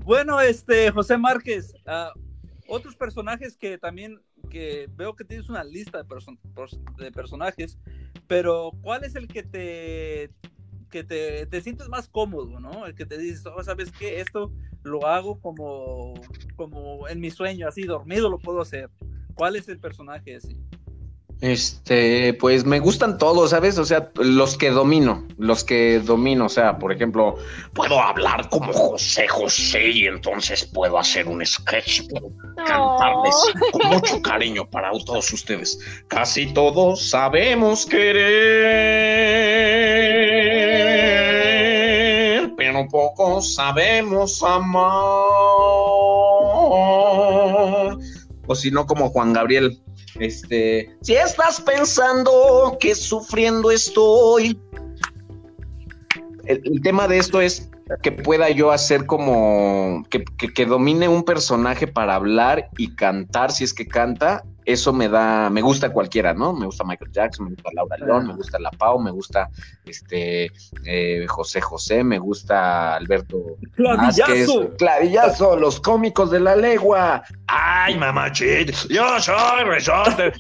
Bueno, 0.05 0.41
este, 0.41 0.91
José 0.91 1.17
Márquez, 1.17 1.73
ah, 1.87 2.13
otros 2.67 2.97
personajes 2.97 3.57
que 3.57 3.79
también, 3.79 4.21
que 4.51 4.89
veo 4.97 5.15
que 5.15 5.25
tienes 5.25 5.49
una 5.49 5.63
lista 5.63 6.03
de 6.03 7.13
personajes, 7.13 7.79
pero 8.27 8.73
¿cuál 8.83 9.05
es 9.05 9.15
el 9.15 9.29
que 9.29 9.45
te, 9.45 10.31
que 10.91 11.05
te, 11.05 11.47
te 11.47 11.61
sientes 11.61 11.89
más 11.89 12.09
cómodo, 12.09 12.59
no? 12.61 12.87
El 12.87 12.95
que 12.95 13.07
te 13.07 13.19
dices, 13.19 13.45
oh, 13.47 13.63
¿sabes 13.63 13.93
qué? 13.93 14.21
Esto 14.21 14.53
lo 14.83 15.07
hago 15.07 15.41
como, 15.41 16.15
como 16.57 17.09
en 17.09 17.21
mi 17.21 17.31
sueño, 17.31 17.69
así 17.69 17.83
dormido 17.83 18.29
lo 18.29 18.39
puedo 18.39 18.61
hacer. 18.61 18.91
¿Cuál 19.35 19.57
es 19.57 19.69
el 19.69 19.79
personaje 19.79 20.35
ese? 20.35 20.57
Este, 21.43 22.35
pues 22.35 22.65
me 22.65 22.79
gustan 22.79 23.19
todos, 23.19 23.51
¿sabes? 23.51 23.77
O 23.77 23.85
sea, 23.85 24.13
los 24.15 24.57
que 24.57 24.71
domino, 24.71 25.27
los 25.39 25.65
que 25.65 25.99
domino, 25.99 26.47
o 26.47 26.49
sea, 26.49 26.79
por 26.79 26.93
ejemplo, 26.93 27.35
Puedo 27.75 28.01
hablar 28.01 28.49
como 28.49 28.73
José 28.73 29.27
José 29.27 29.91
y 29.91 30.07
entonces 30.07 30.65
puedo 30.65 30.97
hacer 30.99 31.27
un 31.27 31.45
sketch, 31.45 32.03
puedo 32.09 32.31
cantarles 32.57 33.35
con 33.73 33.89
mucho 33.91 34.23
cariño 34.23 34.71
para 34.71 34.93
todos 35.05 35.33
ustedes. 35.33 35.81
Casi 36.07 36.53
todos 36.53 37.09
sabemos 37.11 37.87
querer, 37.87 38.23
pero 42.57 42.87
pocos 42.89 43.55
sabemos 43.55 44.41
amar. 44.45 44.93
o 48.47 48.55
si 48.55 48.71
no 48.71 48.87
como 48.87 49.11
Juan 49.11 49.33
Gabriel, 49.33 49.83
este, 50.19 50.95
si 51.03 51.15
estás 51.15 51.61
pensando 51.61 52.77
que 52.81 52.95
sufriendo 52.95 53.71
estoy. 53.71 54.59
El, 56.45 56.61
el 56.65 56.83
tema 56.83 57.07
de 57.07 57.19
esto 57.19 57.41
es 57.41 57.71
que 58.03 58.13
pueda 58.13 58.51
yo 58.51 58.71
hacer 58.71 59.07
como 59.07 60.05
que, 60.11 60.25
que, 60.25 60.53
que 60.53 60.67
domine 60.67 61.09
un 61.09 61.25
personaje 61.25 61.87
para 61.87 62.15
hablar 62.15 62.69
y 62.77 62.95
cantar 62.95 63.53
si 63.53 63.65
es 63.65 63.75
que 63.75 63.87
canta. 63.87 64.45
Eso 64.65 64.93
me 64.93 65.09
da, 65.09 65.51
me 65.51 65.61
gusta 65.61 65.93
cualquiera, 65.93 66.35
¿no? 66.35 66.53
Me 66.53 66.67
gusta 66.67 66.85
Michael 66.85 67.11
Jackson, 67.11 67.47
me 67.47 67.51
gusta 67.51 67.71
Laura 67.75 67.97
León, 67.97 68.29
me 68.29 68.35
gusta 68.35 68.61
La 68.61 68.71
Pau, 68.71 69.01
me 69.01 69.11
gusta 69.11 69.51
este 69.85 70.53
eh, 70.85 71.27
José 71.27 71.61
José, 71.61 72.05
me 72.05 72.21
gusta 72.21 72.95
Alberto 72.95 73.57
¡Clavillazo! 73.75 74.71
Clavillazo, 74.79 75.57
los 75.57 75.81
cómicos 75.81 76.31
de 76.31 76.39
la 76.39 76.55
legua. 76.55 77.25
Ay, 77.49 77.99
mamachita, 77.99 78.73
yo 78.89 79.19
soy 79.19 79.65
resorte. 79.65 80.33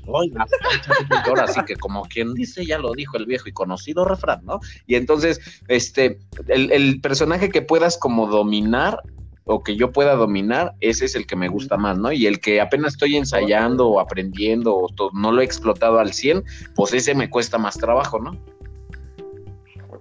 Ahora 1.26 1.48
sí 1.48 1.60
que 1.66 1.74
como 1.74 2.02
quien 2.04 2.32
dice, 2.34 2.64
ya 2.64 2.78
lo 2.78 2.92
dijo 2.92 3.16
el 3.16 3.26
viejo 3.26 3.48
y 3.48 3.52
conocido 3.52 4.04
refrán, 4.04 4.44
¿no? 4.44 4.60
Y 4.86 4.94
entonces, 4.94 5.40
este, 5.66 6.20
el, 6.46 6.70
el 6.70 7.00
personaje 7.00 7.41
que 7.50 7.62
puedas 7.62 7.98
como 7.98 8.26
dominar 8.26 9.00
o 9.44 9.62
que 9.62 9.76
yo 9.76 9.90
pueda 9.92 10.14
dominar, 10.14 10.74
ese 10.80 11.04
es 11.04 11.14
el 11.16 11.26
que 11.26 11.34
me 11.36 11.48
gusta 11.48 11.76
más, 11.76 11.98
¿no? 11.98 12.12
Y 12.12 12.26
el 12.26 12.40
que 12.40 12.60
apenas 12.60 12.92
estoy 12.92 13.16
ensayando 13.16 13.88
o 13.88 14.00
aprendiendo 14.00 14.76
o 14.76 14.88
no 15.12 15.32
lo 15.32 15.40
he 15.40 15.44
explotado 15.44 15.98
al 15.98 16.12
100, 16.12 16.44
pues 16.76 16.92
ese 16.92 17.14
me 17.14 17.28
cuesta 17.28 17.58
más 17.58 17.76
trabajo, 17.76 18.20
¿no? 18.20 18.38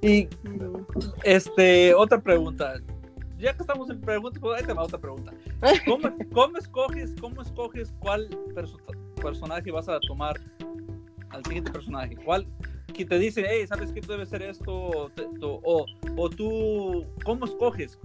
Y 0.02 0.28
este, 1.24 1.94
otra 1.94 2.22
pregunta. 2.22 2.74
Ya 3.38 3.54
que 3.54 3.64
estamos 3.64 3.90
en 3.90 4.00
preguntas, 4.02 4.40
pues 4.40 4.60
ahí 4.60 4.66
te 4.68 4.74
va 4.74 4.84
otra 4.84 5.00
pregunta. 5.00 5.34
¿Cómo, 5.88 6.10
cómo 6.34 6.58
escoges, 6.58 7.14
cómo 7.20 7.42
escoges 7.42 7.94
cuál 8.00 8.30
perso- 8.54 8.80
personaje 9.22 9.72
vas 9.72 9.90
a 9.90 10.00
tomar 10.02 10.40
al 11.30 11.44
siguiente 11.46 11.72
personaje? 11.72 12.16
¿Cuál 12.24 12.46
que 12.92 13.06
te 13.06 13.20
dice, 13.20 13.46
hey, 13.48 13.66
sabes 13.68 13.92
que 13.92 14.02
tú 14.02 14.12
debes 14.12 14.30
ser 14.30 14.42
esto? 14.42 14.72
O, 14.72 15.12
o, 15.42 15.86
o 16.18 16.30
tú, 16.30 17.06
¿cómo 17.24 17.46
escoges? 17.46 18.00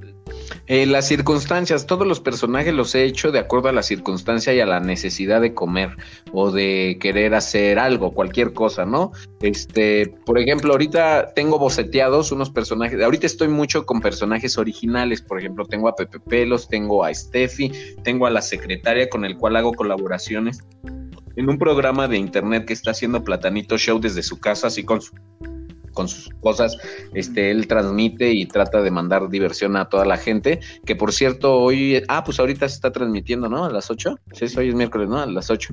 Eh, 0.66 0.86
las 0.86 1.06
circunstancias, 1.06 1.86
todos 1.86 2.06
los 2.06 2.20
personajes 2.20 2.74
los 2.74 2.94
he 2.94 3.04
hecho 3.04 3.30
de 3.30 3.38
acuerdo 3.38 3.68
a 3.68 3.72
la 3.72 3.82
circunstancia 3.82 4.52
y 4.54 4.60
a 4.60 4.66
la 4.66 4.80
necesidad 4.80 5.40
de 5.40 5.54
comer 5.54 5.96
o 6.32 6.50
de 6.50 6.98
querer 7.00 7.34
hacer 7.34 7.78
algo, 7.78 8.12
cualquier 8.12 8.52
cosa, 8.52 8.84
¿no? 8.84 9.12
Este, 9.40 10.14
por 10.24 10.38
ejemplo, 10.38 10.72
ahorita 10.72 11.32
tengo 11.34 11.58
boceteados 11.58 12.32
unos 12.32 12.50
personajes, 12.50 13.00
ahorita 13.00 13.26
estoy 13.26 13.48
mucho 13.48 13.86
con 13.86 14.00
personajes 14.00 14.58
originales, 14.58 15.22
por 15.22 15.38
ejemplo, 15.38 15.64
tengo 15.64 15.88
a 15.88 15.94
Pepe 15.94 16.20
Pelos, 16.20 16.68
tengo 16.68 17.04
a 17.04 17.14
Steffi, 17.14 17.72
tengo 18.02 18.26
a 18.26 18.30
la 18.30 18.42
secretaria 18.42 19.08
con 19.08 19.24
el 19.24 19.36
cual 19.36 19.56
hago 19.56 19.72
colaboraciones 19.72 20.64
en 21.36 21.48
un 21.48 21.58
programa 21.58 22.08
de 22.08 22.18
internet 22.18 22.64
que 22.66 22.72
está 22.72 22.90
haciendo 22.90 23.22
Platanito 23.22 23.78
Show 23.78 24.00
desde 24.00 24.22
su 24.22 24.40
casa, 24.40 24.66
así 24.66 24.84
con 24.84 25.00
su 25.00 25.14
con 25.96 26.08
sus 26.08 26.28
cosas, 26.40 26.76
este, 27.14 27.50
él 27.50 27.66
transmite 27.66 28.30
y 28.30 28.44
trata 28.44 28.82
de 28.82 28.90
mandar 28.90 29.30
diversión 29.30 29.76
a 29.76 29.88
toda 29.88 30.04
la 30.04 30.18
gente, 30.18 30.60
que 30.84 30.94
por 30.94 31.12
cierto, 31.12 31.54
hoy, 31.54 32.02
ah, 32.08 32.22
pues 32.22 32.38
ahorita 32.38 32.68
se 32.68 32.74
está 32.74 32.92
transmitiendo, 32.92 33.48
¿no? 33.48 33.64
A 33.64 33.70
las 33.70 33.90
8, 33.90 34.20
sí, 34.32 34.44
hoy 34.58 34.68
es 34.68 34.74
miércoles, 34.74 35.08
¿no? 35.08 35.18
A 35.18 35.26
las 35.26 35.50
8. 35.50 35.70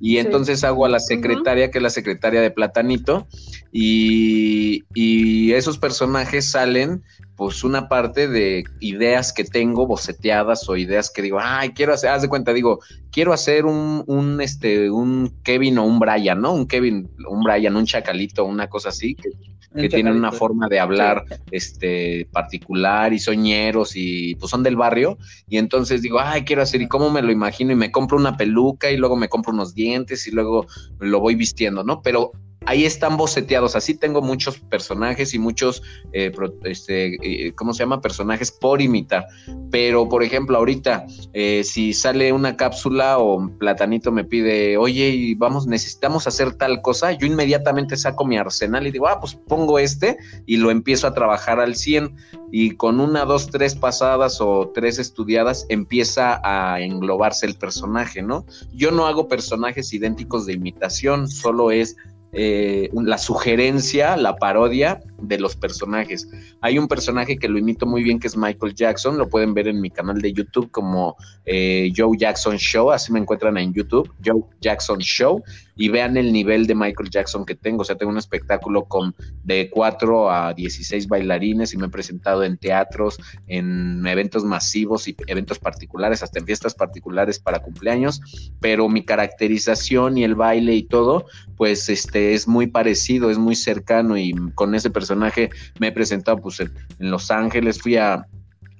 Y 0.00 0.18
entonces 0.18 0.62
hago 0.62 0.86
a 0.86 0.88
la 0.88 1.00
secretaria, 1.00 1.70
que 1.72 1.78
es 1.78 1.82
la 1.82 1.90
secretaria 1.90 2.40
de 2.40 2.52
Platanito, 2.52 3.26
y, 3.72 4.84
y 4.94 5.52
esos 5.52 5.76
personajes 5.76 6.52
salen, 6.52 7.02
pues 7.36 7.64
una 7.64 7.88
parte 7.88 8.28
de 8.28 8.64
ideas 8.80 9.32
que 9.32 9.44
tengo 9.44 9.86
boceteadas 9.86 10.68
o 10.68 10.76
ideas 10.76 11.10
que 11.10 11.22
digo, 11.22 11.38
ay, 11.40 11.70
quiero 11.70 11.92
hacer, 11.92 12.10
haz 12.10 12.22
de 12.22 12.28
cuenta, 12.28 12.52
digo, 12.52 12.80
quiero 13.10 13.32
hacer 13.32 13.66
un, 13.66 14.04
un, 14.06 14.40
este, 14.40 14.90
un 14.90 15.40
Kevin 15.42 15.78
o 15.78 15.84
un 15.84 15.98
Brian, 15.98 16.40
¿no? 16.40 16.52
Un 16.52 16.66
Kevin, 16.66 17.10
un 17.28 17.42
Brian, 17.42 17.74
un 17.76 17.86
chacalito, 17.86 18.44
una 18.44 18.68
cosa 18.68 18.90
así, 18.90 19.16
que, 19.16 19.30
que 19.74 19.88
tienen 19.88 20.14
una 20.14 20.30
forma 20.30 20.68
de 20.68 20.78
hablar 20.78 21.24
este 21.50 22.28
particular 22.30 23.12
y 23.12 23.18
soñeros 23.18 23.96
y 23.96 24.36
pues 24.36 24.50
son 24.50 24.62
del 24.62 24.76
barrio. 24.76 25.18
Y 25.48 25.58
entonces 25.58 26.02
digo, 26.02 26.20
ay, 26.20 26.44
quiero 26.44 26.62
hacer 26.62 26.80
y 26.82 26.88
cómo 26.88 27.10
me 27.10 27.22
lo 27.22 27.32
imagino 27.32 27.72
y 27.72 27.76
me 27.76 27.90
compro 27.90 28.16
una 28.16 28.36
peluca 28.36 28.90
y 28.90 28.96
luego 28.96 29.16
me 29.16 29.28
compro 29.28 29.52
unos 29.52 29.74
dientes 29.74 30.26
y 30.28 30.30
luego 30.30 30.66
lo 31.00 31.20
voy 31.20 31.34
vistiendo, 31.34 31.82
¿no? 31.82 32.02
Pero 32.02 32.32
ahí 32.66 32.84
están 32.84 33.16
boceteados. 33.16 33.76
Así 33.76 33.94
tengo 33.94 34.22
muchos 34.22 34.58
personajes 34.58 35.34
y 35.34 35.38
muchos, 35.38 35.82
eh, 36.12 36.32
este, 36.64 37.16
eh, 37.22 37.52
¿cómo 37.54 37.72
se 37.72 37.82
llama? 37.82 38.00
Personajes 38.00 38.50
por 38.50 38.80
imitar. 38.80 39.26
Pero, 39.70 40.08
por 40.08 40.22
ejemplo, 40.22 40.56
ahorita, 40.56 41.06
eh, 41.32 41.62
si 41.64 41.92
sale 41.92 42.32
una 42.32 42.56
cápsula 42.56 43.18
o 43.18 43.50
Platanito 43.58 44.12
me 44.12 44.24
pide, 44.24 44.76
oye, 44.76 45.34
vamos, 45.36 45.66
necesitamos 45.66 46.26
hacer 46.26 46.54
tal 46.54 46.82
cosa, 46.82 47.12
yo 47.12 47.26
inmediatamente 47.26 47.96
saco 47.96 48.24
mi 48.24 48.36
arsenal 48.36 48.86
y 48.86 48.90
digo, 48.90 49.08
ah, 49.08 49.20
pues 49.20 49.34
pongo 49.34 49.78
este 49.78 50.16
y 50.46 50.56
lo 50.56 50.70
empiezo 50.70 51.06
a 51.06 51.14
trabajar 51.14 51.60
al 51.60 51.76
100 51.76 52.14
y 52.56 52.76
con 52.76 53.00
una, 53.00 53.24
dos, 53.24 53.48
tres 53.48 53.74
pasadas 53.74 54.40
o 54.40 54.70
tres 54.72 54.98
estudiadas 54.98 55.66
empieza 55.68 56.40
a 56.44 56.80
englobarse 56.80 57.46
el 57.46 57.56
personaje, 57.56 58.22
¿no? 58.22 58.46
Yo 58.72 58.92
no 58.92 59.06
hago 59.06 59.26
personajes 59.26 59.92
idénticos 59.92 60.46
de 60.46 60.52
imitación, 60.52 61.28
solo 61.28 61.72
es 61.72 61.96
eh, 62.34 62.90
la 62.92 63.18
sugerencia, 63.18 64.16
la 64.16 64.36
parodia 64.36 65.00
de 65.20 65.38
los 65.38 65.56
personajes. 65.56 66.28
Hay 66.60 66.78
un 66.78 66.88
personaje 66.88 67.36
que 67.36 67.48
lo 67.48 67.58
imito 67.58 67.86
muy 67.86 68.02
bien 68.02 68.18
que 68.18 68.26
es 68.26 68.36
Michael 68.36 68.74
Jackson, 68.74 69.18
lo 69.18 69.28
pueden 69.28 69.54
ver 69.54 69.68
en 69.68 69.80
mi 69.80 69.90
canal 69.90 70.20
de 70.20 70.32
YouTube 70.32 70.70
como 70.70 71.16
eh, 71.44 71.92
Joe 71.96 72.16
Jackson 72.16 72.56
Show, 72.56 72.90
así 72.90 73.12
me 73.12 73.20
encuentran 73.20 73.56
en 73.56 73.72
YouTube, 73.72 74.10
Joe 74.24 74.42
Jackson 74.60 74.98
Show, 74.98 75.42
y 75.76 75.88
vean 75.88 76.16
el 76.16 76.32
nivel 76.32 76.66
de 76.66 76.74
Michael 76.74 77.10
Jackson 77.10 77.44
que 77.44 77.54
tengo, 77.54 77.82
o 77.82 77.84
sea, 77.84 77.96
tengo 77.96 78.12
un 78.12 78.18
espectáculo 78.18 78.84
con 78.84 79.14
de 79.42 79.70
4 79.70 80.30
a 80.30 80.54
16 80.54 81.08
bailarines 81.08 81.74
y 81.74 81.76
me 81.76 81.86
he 81.86 81.90
presentado 81.90 82.44
en 82.44 82.56
teatros, 82.56 83.18
en 83.46 84.06
eventos 84.06 84.44
masivos 84.44 85.08
y 85.08 85.16
eventos 85.26 85.58
particulares, 85.58 86.22
hasta 86.22 86.38
en 86.38 86.46
fiestas 86.46 86.74
particulares 86.74 87.38
para 87.38 87.60
cumpleaños, 87.60 88.20
pero 88.60 88.88
mi 88.88 89.04
caracterización 89.04 90.18
y 90.18 90.24
el 90.24 90.34
baile 90.34 90.74
y 90.74 90.84
todo, 90.84 91.26
pues 91.56 91.88
este 91.88 92.34
es 92.34 92.46
muy 92.46 92.66
parecido, 92.66 93.30
es 93.30 93.38
muy 93.38 93.56
cercano 93.56 94.16
y 94.16 94.32
con 94.54 94.74
ese 94.74 94.90
personaje 94.90 95.13
me 95.16 95.88
he 95.88 95.92
presentado 95.92 96.38
pues 96.38 96.60
en, 96.60 96.70
Los 96.98 97.30
Ángeles, 97.30 97.80
fui 97.80 97.96
a, 97.96 98.26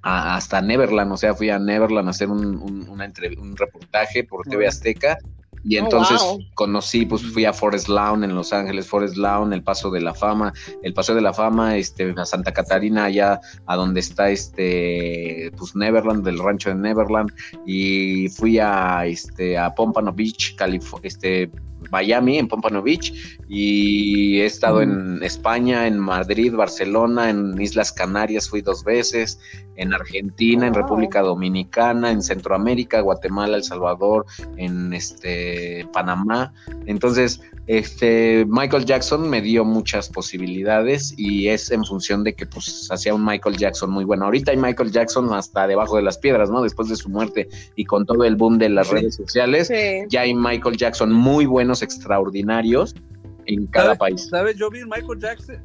hasta 0.03 0.61
Neverland, 0.61 1.13
o 1.13 1.17
sea, 1.17 1.35
fui 1.35 1.51
a 1.51 1.59
Neverland 1.59 2.09
a 2.09 2.11
hacer 2.11 2.29
un, 2.29 2.57
un 2.57 3.57
reportaje 3.57 4.25
por 4.25 4.47
TV 4.47 4.67
Azteca 4.67 5.19
y 5.65 5.79
oh, 5.79 5.85
entonces 5.85 6.21
conocí, 6.55 7.07
pues 7.07 7.23
fui 7.23 7.47
a 7.47 7.53
Forest 7.53 7.89
Lawn 7.89 8.23
en 8.23 8.35
Los 8.35 8.53
Ángeles, 8.53 8.87
Forest 8.87 9.17
Lawn, 9.17 9.53
el 9.55 9.63
Paso 9.63 9.91
de 9.91 10.03
la 10.03 10.15
Fama, 10.15 10.53
el 10.83 10.93
Paso 10.93 11.15
de 11.15 11.23
la 11.23 11.33
Fama, 11.33 11.77
este, 11.79 12.15
a 12.17 12.25
Santa 12.27 12.53
Catarina, 12.53 13.07
allá 13.07 13.41
a 13.67 13.77
donde 13.77 14.01
está 14.01 14.29
este, 14.29 15.51
pues 15.57 15.75
Neverland, 15.75 16.23
del 16.23 16.39
rancho 16.39 16.69
de 16.69 16.77
Neverland, 16.77 17.33
y 17.67 18.29
fui 18.29 18.59
a, 18.59 19.07
este, 19.07 19.57
a 19.57 19.75
Pompano 19.75 20.13
Beach, 20.13 20.55
California, 20.55 21.09
este, 21.09 21.51
Miami, 21.91 22.39
en 22.39 22.49
Pompano 22.49 22.83
Beach, 22.83 23.13
y 23.49 24.41
he 24.41 24.47
estado 24.47 24.83
en 24.83 25.23
España, 25.23 25.87
en 25.87 25.99
Madrid, 25.99 26.55
Barcelona, 26.55 27.31
en 27.31 27.61
Islas 27.61 27.93
Canarias 27.93 28.49
fui 28.49 28.61
dos 28.61 28.85
veces, 28.85 29.39
en 29.77 29.95
Argentina, 29.95 30.67
en 30.67 30.75
República 30.75 31.21
Dominicana, 31.21 32.11
en 32.11 32.23
Centroamérica, 32.23 33.01
Guatemala, 33.01 33.57
El 33.57 33.65
Salvador, 33.65 34.27
en 34.57 34.93
este 34.93 35.87
Panamá. 35.93 36.53
Entonces, 36.87 37.41
este 37.67 38.45
Michael 38.47 38.85
Jackson 38.85 39.29
me 39.29 39.41
dio 39.41 39.65
muchas 39.65 40.09
posibilidades 40.11 41.15
y 41.17 41.49
es 41.49 41.71
en 41.71 41.85
función 41.85 42.23
de 42.23 42.35
que 42.35 42.45
pues 42.47 42.89
hacía 42.91 43.15
un 43.15 43.25
Michael 43.25 43.57
Jackson 43.57 43.91
muy 43.91 44.05
bueno. 44.05 44.27
Ahorita 44.27 44.51
hay 44.51 44.59
Michael 44.59 44.91
Jackson 44.91 45.33
hasta 45.33 45.67
debajo 45.67 45.97
de 45.97 46.03
las 46.03 46.19
piedras, 46.19 46.51
¿no? 46.51 46.63
Después 46.63 46.89
de 46.89 46.97
su 46.97 47.09
muerte 47.09 47.49
y 47.75 47.85
con 47.85 48.05
todo 48.05 48.25
el 48.25 48.37
boom 48.37 48.59
de 48.59 48.69
las 48.69 48.91
redes 48.91 49.15
sociales, 49.15 49.73
ya 50.09 50.21
hay 50.21 50.35
Michael 50.35 50.77
Jackson 50.77 51.13
muy 51.13 51.47
buenos, 51.47 51.83
extraordinarios 51.83 52.95
en 53.47 53.67
cada 53.67 53.95
país. 53.95 54.29
¿Sabes? 54.29 54.57
Yo 54.57 54.71
vi 54.71 54.85
Michael 54.85 55.19
Jackson, 55.19 55.57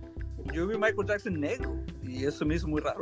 yo 0.54 0.67
vi 0.67 0.76
Michael 0.76 1.08
Jackson 1.08 1.39
negro 1.39 1.76
y 2.04 2.24
eso 2.24 2.45
me 2.45 2.56
hizo 2.56 2.67
muy 2.67 2.82
raro. 2.82 3.02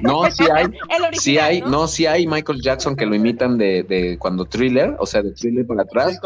No, 0.00 0.24
sí 0.30 0.44
hay. 0.52 0.66
sí 1.12 1.38
hay, 1.38 1.60
¿no? 1.62 1.86
sí 1.86 2.06
hay 2.06 2.26
Michael 2.26 2.60
Jackson 2.60 2.96
que 2.96 3.06
lo 3.06 3.14
imitan 3.14 3.58
de, 3.58 3.82
de 3.82 4.18
cuando 4.18 4.44
thriller, 4.44 4.96
o 4.98 5.06
sea, 5.06 5.22
de 5.22 5.32
thriller 5.32 5.66
para 5.66 5.82
atrás. 5.82 6.18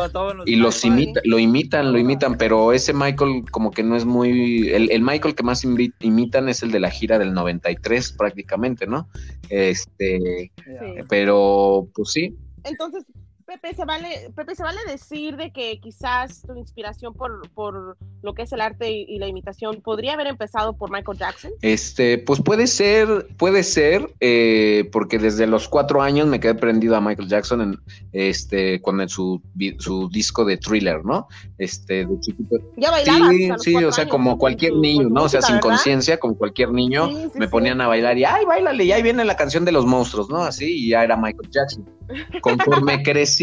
y 0.46 0.56
los 0.56 0.84
imita, 0.84 1.20
lo 1.24 1.38
imitan, 1.38 1.92
lo 1.92 1.98
imitan, 1.98 2.36
pero 2.36 2.72
ese 2.72 2.92
Michael 2.92 3.44
como 3.50 3.70
que 3.70 3.82
no 3.82 3.96
es 3.96 4.04
muy. 4.04 4.68
El, 4.68 4.90
el 4.90 5.02
Michael 5.02 5.34
que 5.34 5.42
más 5.42 5.64
imitan 5.64 6.48
es 6.48 6.62
el 6.62 6.70
de 6.70 6.80
la 6.80 6.90
gira 6.90 7.18
del 7.18 7.34
93, 7.34 8.12
prácticamente, 8.12 8.86
¿no? 8.86 9.08
Este. 9.48 10.52
Pero, 11.08 11.88
pues 11.94 12.10
sí. 12.12 12.36
Entonces, 12.64 13.04
Pepe, 13.46 13.74
se 13.76 13.84
vale, 13.84 14.32
Pepe, 14.34 14.56
se 14.56 14.64
vale 14.64 14.80
decir 14.88 15.36
de 15.36 15.52
que 15.52 15.78
quizás 15.78 16.42
tu 16.42 16.56
inspiración 16.56 17.14
por, 17.14 17.48
por 17.50 17.96
lo 18.22 18.34
que 18.34 18.42
es 18.42 18.52
el 18.52 18.60
arte 18.60 18.90
y, 18.90 19.18
la 19.20 19.28
imitación 19.28 19.80
podría 19.82 20.14
haber 20.14 20.26
empezado 20.26 20.72
por 20.72 20.90
Michael 20.90 21.16
Jackson. 21.16 21.52
Este, 21.62 22.18
pues 22.18 22.42
puede 22.42 22.66
ser, 22.66 23.28
puede 23.36 23.62
ser, 23.62 24.12
eh, 24.18 24.88
porque 24.90 25.18
desde 25.18 25.46
los 25.46 25.68
cuatro 25.68 26.02
años 26.02 26.26
me 26.26 26.40
quedé 26.40 26.56
prendido 26.56 26.96
a 26.96 27.00
Michael 27.00 27.28
Jackson 27.28 27.60
en, 27.62 27.80
este, 28.12 28.82
con 28.82 29.08
su, 29.08 29.40
su 29.78 30.08
disco 30.08 30.44
de 30.44 30.56
Thriller, 30.56 31.04
¿no? 31.04 31.28
Este, 31.56 32.04
de 32.04 32.20
chiquito. 32.20 32.56
Ya 32.76 32.90
bailabas. 32.90 33.30
Sí, 33.30 33.50
sí, 33.60 33.76
o 33.76 33.92
sea, 33.92 34.08
como 34.08 34.38
cualquier 34.38 34.74
niño, 34.74 35.08
¿no? 35.08 35.22
O 35.22 35.28
sea, 35.28 35.40
sin 35.40 35.60
conciencia, 35.60 36.18
como 36.18 36.36
cualquier 36.36 36.72
niño, 36.72 37.08
me 37.34 37.46
ponían 37.46 37.80
a 37.80 37.86
bailar 37.86 38.18
y, 38.18 38.24
ay, 38.24 38.44
bailale, 38.44 38.84
y 38.84 38.90
ahí 38.90 39.02
viene 39.02 39.24
la 39.24 39.36
canción 39.36 39.64
de 39.64 39.70
los 39.70 39.86
monstruos, 39.86 40.28
¿no? 40.28 40.42
Así, 40.42 40.86
y 40.86 40.88
ya 40.90 41.04
era 41.04 41.16
Michael 41.16 41.48
Jackson. 41.50 41.96
Conforme 42.40 43.02
crecí, 43.04 43.35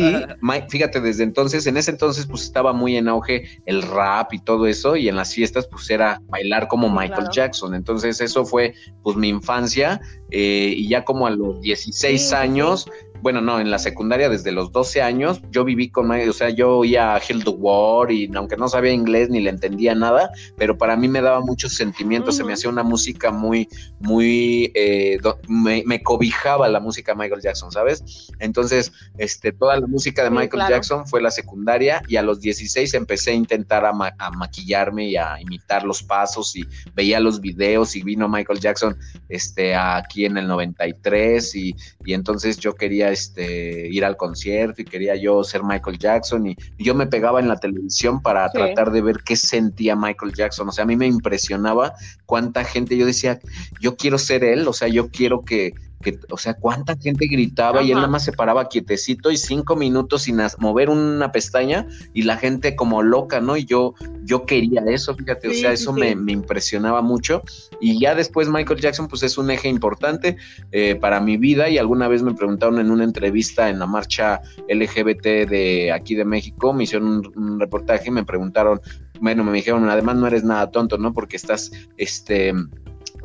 fíjate, 0.69 1.01
desde 1.01 1.23
entonces, 1.23 1.67
en 1.67 1.77
ese 1.77 1.91
entonces 1.91 2.25
pues 2.25 2.43
estaba 2.43 2.73
muy 2.73 2.97
en 2.97 3.07
auge 3.07 3.59
el 3.65 3.81
rap 3.81 4.33
y 4.33 4.39
todo 4.39 4.67
eso, 4.67 4.95
y 4.95 5.09
en 5.09 5.15
las 5.15 5.33
fiestas 5.33 5.67
pues 5.67 5.89
era 5.89 6.21
bailar 6.27 6.67
como 6.67 6.89
Michael 6.89 7.27
Jackson. 7.31 7.75
Entonces 7.75 8.21
eso 8.21 8.45
fue 8.45 8.73
pues 9.01 9.17
mi 9.17 9.29
infancia, 9.29 9.99
eh, 10.31 10.73
y 10.75 10.87
ya 10.89 11.03
como 11.03 11.27
a 11.27 11.31
los 11.31 11.61
16 11.61 12.33
años 12.33 12.87
bueno, 13.23 13.39
no, 13.39 13.61
en 13.61 13.71
la 13.71 13.79
secundaria 13.79 14.27
desde 14.27 14.51
los 14.51 14.73
12 14.73 15.01
años, 15.01 15.41
yo 15.49 15.63
viví 15.63 15.89
con, 15.89 16.11
o 16.11 16.33
sea, 16.33 16.49
yo 16.49 16.79
oía 16.79 17.15
a 17.15 17.21
Hill 17.25 17.45
the 17.45 17.51
War 17.51 18.11
y 18.11 18.29
aunque 18.35 18.57
no 18.57 18.67
sabía 18.67 18.91
inglés 18.91 19.29
ni 19.29 19.39
le 19.39 19.49
entendía 19.49 19.95
nada, 19.95 20.29
pero 20.57 20.77
para 20.77 20.97
mí 20.97 21.07
me 21.07 21.21
daba 21.21 21.39
muchos 21.39 21.73
sentimientos, 21.73 22.35
se 22.35 22.43
me 22.43 22.51
hacía 22.51 22.69
una 22.69 22.83
música 22.83 23.31
muy, 23.31 23.69
muy, 24.01 24.73
eh, 24.75 25.19
me, 25.47 26.03
cobijaba 26.03 26.67
la 26.67 26.81
música 26.81 27.13
de 27.13 27.19
Michael 27.19 27.41
Jackson, 27.41 27.71
¿sabes? 27.71 28.29
Entonces, 28.39 28.91
este, 29.17 29.53
toda 29.53 29.79
la 29.79 29.87
música 29.87 30.25
de 30.25 30.29
Michael 30.29 30.63
Jackson 30.67 31.07
fue 31.07 31.21
la 31.21 31.31
secundaria 31.31 32.01
y 32.09 32.17
a 32.17 32.23
los 32.23 32.41
16 32.41 32.93
empecé 32.93 33.31
a 33.31 33.35
intentar 33.35 33.85
a, 33.85 33.93
maquillarme 34.31 35.07
y 35.07 35.15
a 35.15 35.39
imitar 35.39 35.85
los 35.85 36.03
pasos 36.03 36.57
y 36.57 36.65
veía 36.93 37.21
los 37.21 37.39
videos 37.39 37.95
y 37.95 38.03
vino 38.03 38.27
Michael 38.27 38.59
Jackson 38.59 38.97
este, 39.29 39.75
aquí 39.75 40.25
en 40.25 40.35
el 40.35 40.45
93 40.47 41.55
y, 41.55 41.73
y 42.03 42.13
entonces 42.13 42.57
yo 42.57 42.75
quería 42.75 43.12
este, 43.13 43.87
ir 43.87 44.03
al 44.03 44.17
concierto 44.17 44.81
y 44.81 44.85
quería 44.85 45.15
yo 45.15 45.43
ser 45.43 45.63
Michael 45.63 45.97
Jackson 45.97 46.47
y, 46.47 46.57
yo 46.77 46.93
me 46.95 47.07
pegaba 47.07 47.39
en 47.39 47.47
la 47.47 47.55
televisión 47.55 48.21
para 48.21 48.49
tratar 48.51 48.91
de 48.91 49.01
ver 49.01 49.17
qué 49.23 49.35
sentía 49.35 49.95
Michael 49.95 50.33
Jackson. 50.33 50.67
O 50.67 50.71
sea, 50.71 50.83
a 50.83 50.87
mí 50.87 50.97
me 50.97 51.07
impresionaba 51.07 51.93
cuánta 52.25 52.63
gente, 52.63 52.97
yo 52.97 53.05
decía, 53.05 53.39
yo 53.79 53.95
quiero 53.95 54.17
ser 54.17 54.43
él, 54.43 54.67
o 54.67 54.73
sea, 54.73 54.87
yo 54.89 55.09
quiero 55.09 55.45
que, 55.45 55.73
que, 56.03 56.19
o 56.29 56.37
sea, 56.37 56.53
cuánta 56.53 56.95
gente 56.95 57.25
gritaba 57.27 57.81
y 57.81 57.89
él 57.89 57.95
nada 57.95 58.07
más 58.07 58.23
se 58.23 58.31
paraba 58.31 58.69
quietecito 58.69 59.31
y 59.31 59.37
cinco 59.37 59.75
minutos 59.75 60.23
sin 60.23 60.39
mover 60.59 60.89
una 60.89 61.31
pestaña 61.31 61.87
y 62.13 62.23
la 62.23 62.37
gente 62.37 62.75
como 62.75 63.01
loca, 63.01 63.39
¿no? 63.39 63.57
Y 63.57 63.65
yo, 63.65 63.95
yo 64.23 64.45
quería 64.45 64.83
eso, 64.87 65.15
fíjate, 65.15 65.47
o 65.47 65.53
sea, 65.53 65.71
eso 65.71 65.93
Me, 65.93 66.11
impresionaba 66.11 67.01
mucho. 67.01 67.41
Y 67.79 67.99
ya 67.99 68.13
después 68.13 68.49
Michael 68.49 68.79
Jackson, 68.79 69.07
pues 69.07 69.23
es 69.23 69.37
un 69.37 69.49
eje 69.49 69.69
importante 69.69 70.37
eh, 70.71 70.95
para 70.95 71.19
mi 71.19 71.37
vida 71.37 71.69
y 71.69 71.77
alguna 71.77 72.07
vez 72.07 72.21
me 72.21 72.33
preguntaron 72.33 72.79
en 72.79 72.91
una 72.91 73.03
entrevista 73.03 73.69
en 73.69 73.79
la 73.79 73.85
marcha 73.85 74.41
LGBT 74.67 75.49
de 75.49 75.91
aquí 75.91 76.15
de 76.15 76.25
México, 76.25 76.73
me 76.73 76.83
hicieron 76.83 77.07
un, 77.07 77.31
un 77.35 77.59
reportaje 77.59 78.09
y 78.09 78.11
me 78.11 78.25
preguntaron, 78.25 78.81
bueno, 79.19 79.43
me 79.43 79.53
dijeron, 79.53 79.87
además 79.89 80.17
no 80.17 80.27
eres 80.27 80.43
nada 80.43 80.69
tonto, 80.69 80.97
¿no? 80.97 81.13
Porque 81.13 81.37
estás, 81.37 81.71
este 81.97 82.53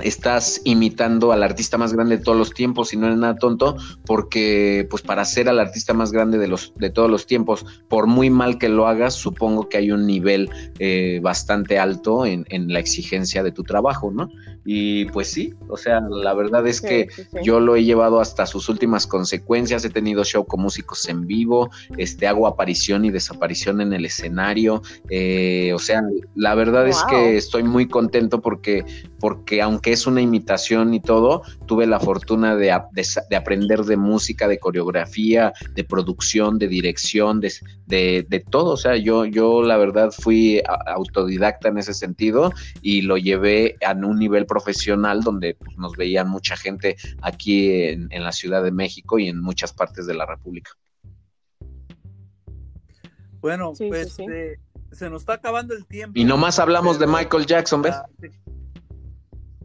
estás 0.00 0.61
imitando 0.64 1.32
al 1.32 1.42
artista 1.42 1.78
más 1.78 1.92
grande 1.92 2.18
de 2.18 2.22
todos 2.22 2.38
los 2.38 2.52
tiempos 2.52 2.92
y 2.92 2.96
no 2.96 3.06
eres 3.06 3.18
nada 3.18 3.37
tonto 3.37 3.76
porque 4.06 4.87
pues 4.90 5.02
para 5.02 5.24
ser 5.24 5.48
al 5.48 5.58
artista 5.58 5.94
más 5.94 6.12
grande 6.12 6.38
de 6.38 6.48
los 6.48 6.72
de 6.76 6.90
todos 6.90 7.11
los 7.11 7.26
tiempos 7.26 7.66
por 7.88 8.06
muy 8.06 8.30
mal 8.30 8.58
que 8.58 8.68
lo 8.68 8.87
hagas 8.87 9.14
supongo 9.14 9.68
que 9.68 9.78
hay 9.78 9.90
un 9.90 10.06
nivel 10.06 10.50
eh, 10.78 11.20
bastante 11.22 11.78
alto 11.78 12.26
en, 12.26 12.44
en, 12.48 12.72
la 12.72 12.80
exigencia 12.80 13.42
de 13.42 13.52
tu 13.52 13.62
trabajo 13.62 14.11
no 14.11 14.28
y 14.70 15.07
pues 15.07 15.31
sí, 15.33 15.54
o 15.70 15.78
sea, 15.78 16.02
la 16.11 16.35
verdad 16.35 16.66
es 16.66 16.83
que 16.83 17.09
yo 17.42 17.59
lo 17.59 17.74
he 17.74 17.85
llevado 17.85 18.20
hasta 18.20 18.44
sus 18.44 18.68
últimas 18.68 19.07
consecuencias, 19.07 19.83
he 19.87 19.88
tenido 19.88 20.24
show 20.24 20.44
con 20.44 20.61
músicos 20.61 21.09
en 21.09 21.26
vivo, 21.26 21.70
este, 21.96 22.26
hago 22.26 22.46
aparición 22.46 23.07
y 23.07 23.11
desaparición 23.11 23.81
en 23.81 23.94
el 23.94 24.04
escenario, 24.04 24.83
eh, 25.09 25.72
o 25.74 25.78
sea, 25.78 26.02
la 26.35 26.54
verdad 26.54 26.87
es 26.87 27.02
que 27.09 27.38
estoy 27.38 27.62
muy 27.62 27.88
contento 27.88 28.42
porque, 28.42 28.85
porque 29.20 29.62
aunque 29.62 29.92
es 29.92 30.07
una 30.07 30.20
imitación 30.20 30.92
y 30.92 31.00
todo, 31.00 31.40
tuve 31.64 31.87
la 31.87 31.98
fortuna 31.98 32.54
de, 32.54 32.78
de, 32.92 33.37
aprender 33.37 33.85
de 33.85 33.96
música, 33.96 34.48
de 34.48 34.59
coreografía, 34.59 35.54
de 35.74 35.85
producción, 35.85 36.59
de 36.59 36.68
dirección, 36.68 37.40
de, 37.40 37.54
de, 37.87 38.44
todo, 38.50 38.72
o 38.72 38.76
sea, 38.76 38.96
yo, 38.96 39.24
yo 39.24 39.62
la 39.62 39.78
verdad 39.78 40.11
fui 40.11 40.61
autodidacta 40.87 41.68
en 41.68 41.78
ese 41.78 41.94
sentido 41.94 42.52
y 42.83 43.00
lo 43.00 43.16
llevé 43.16 43.76
a 43.83 43.92
un 43.92 44.18
nivel 44.18 44.44
profesional 44.44 44.57
donde 45.22 45.54
pues, 45.54 45.76
nos 45.76 45.96
veían 45.96 46.28
mucha 46.28 46.56
gente 46.56 46.96
aquí 47.22 47.70
en, 47.72 48.08
la 48.10 48.32
Ciudad 48.32 48.62
de 48.62 48.70
México 48.70 49.18
y 49.18 49.28
en 49.28 49.40
muchas 49.40 49.72
partes 49.72 50.06
de 50.06 50.14
la 50.14 50.26
República. 50.26 50.70
Bueno, 53.40 53.72
pues 53.76 54.18
eh, 54.18 54.58
se 54.92 55.08
nos 55.08 55.22
está 55.22 55.34
acabando 55.34 55.74
el 55.74 55.86
tiempo. 55.86 56.18
Y 56.18 56.24
nomás 56.24 56.58
hablamos 56.58 56.98
de 56.98 57.06
Michael 57.06 57.46
Jackson, 57.46 57.82
¿ves? 57.82 57.94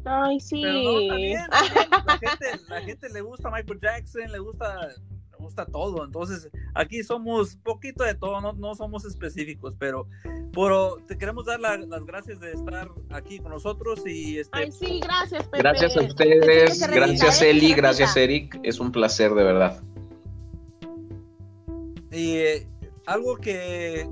Ay, 0.06 0.39
sí. 0.39 0.62
La, 0.62 1.17
gente, 2.19 2.45
la 2.67 2.82
gente 2.82 3.10
le 3.10 3.21
gusta 3.21 3.49
Michael 3.49 3.79
Jackson, 3.82 4.32
le 4.32 4.39
gusta 4.39 4.89
gusta 5.43 5.65
todo. 5.65 6.03
Entonces, 6.03 6.49
aquí 6.73 7.03
somos 7.03 7.56
poquito 7.58 8.03
de 8.03 8.15
todo, 8.15 8.41
no, 8.41 8.53
no 8.53 8.73
somos 8.75 9.06
específicos, 9.06 9.75
pero, 9.77 10.08
pero 10.53 10.97
te 11.08 11.17
queremos 11.17 11.45
dar 11.45 11.60
las 11.60 12.06
gracias 12.06 12.39
de 12.39 12.53
estar 12.53 12.89
aquí 13.10 13.39
con 13.39 13.51
nosotros 13.51 14.01
y 14.08 14.39
este... 14.39 14.58
Ay, 14.58 14.71
sí, 14.71 14.99
gracias, 15.01 15.43
Pepe. 15.43 15.60
Gracias 15.60 15.97
a 15.97 16.01
ustedes, 16.01 16.88
gracias 16.88 17.41
Eli, 17.41 17.73
gracias 17.73 18.17
Eric, 18.17 18.60
es 18.63 18.79
un 18.79 18.91
placer 18.91 19.34
de 19.34 19.43
verdad. 19.43 19.84
Y 22.12 22.38
eh, 22.38 22.67
algo 23.06 23.38
que, 23.38 24.08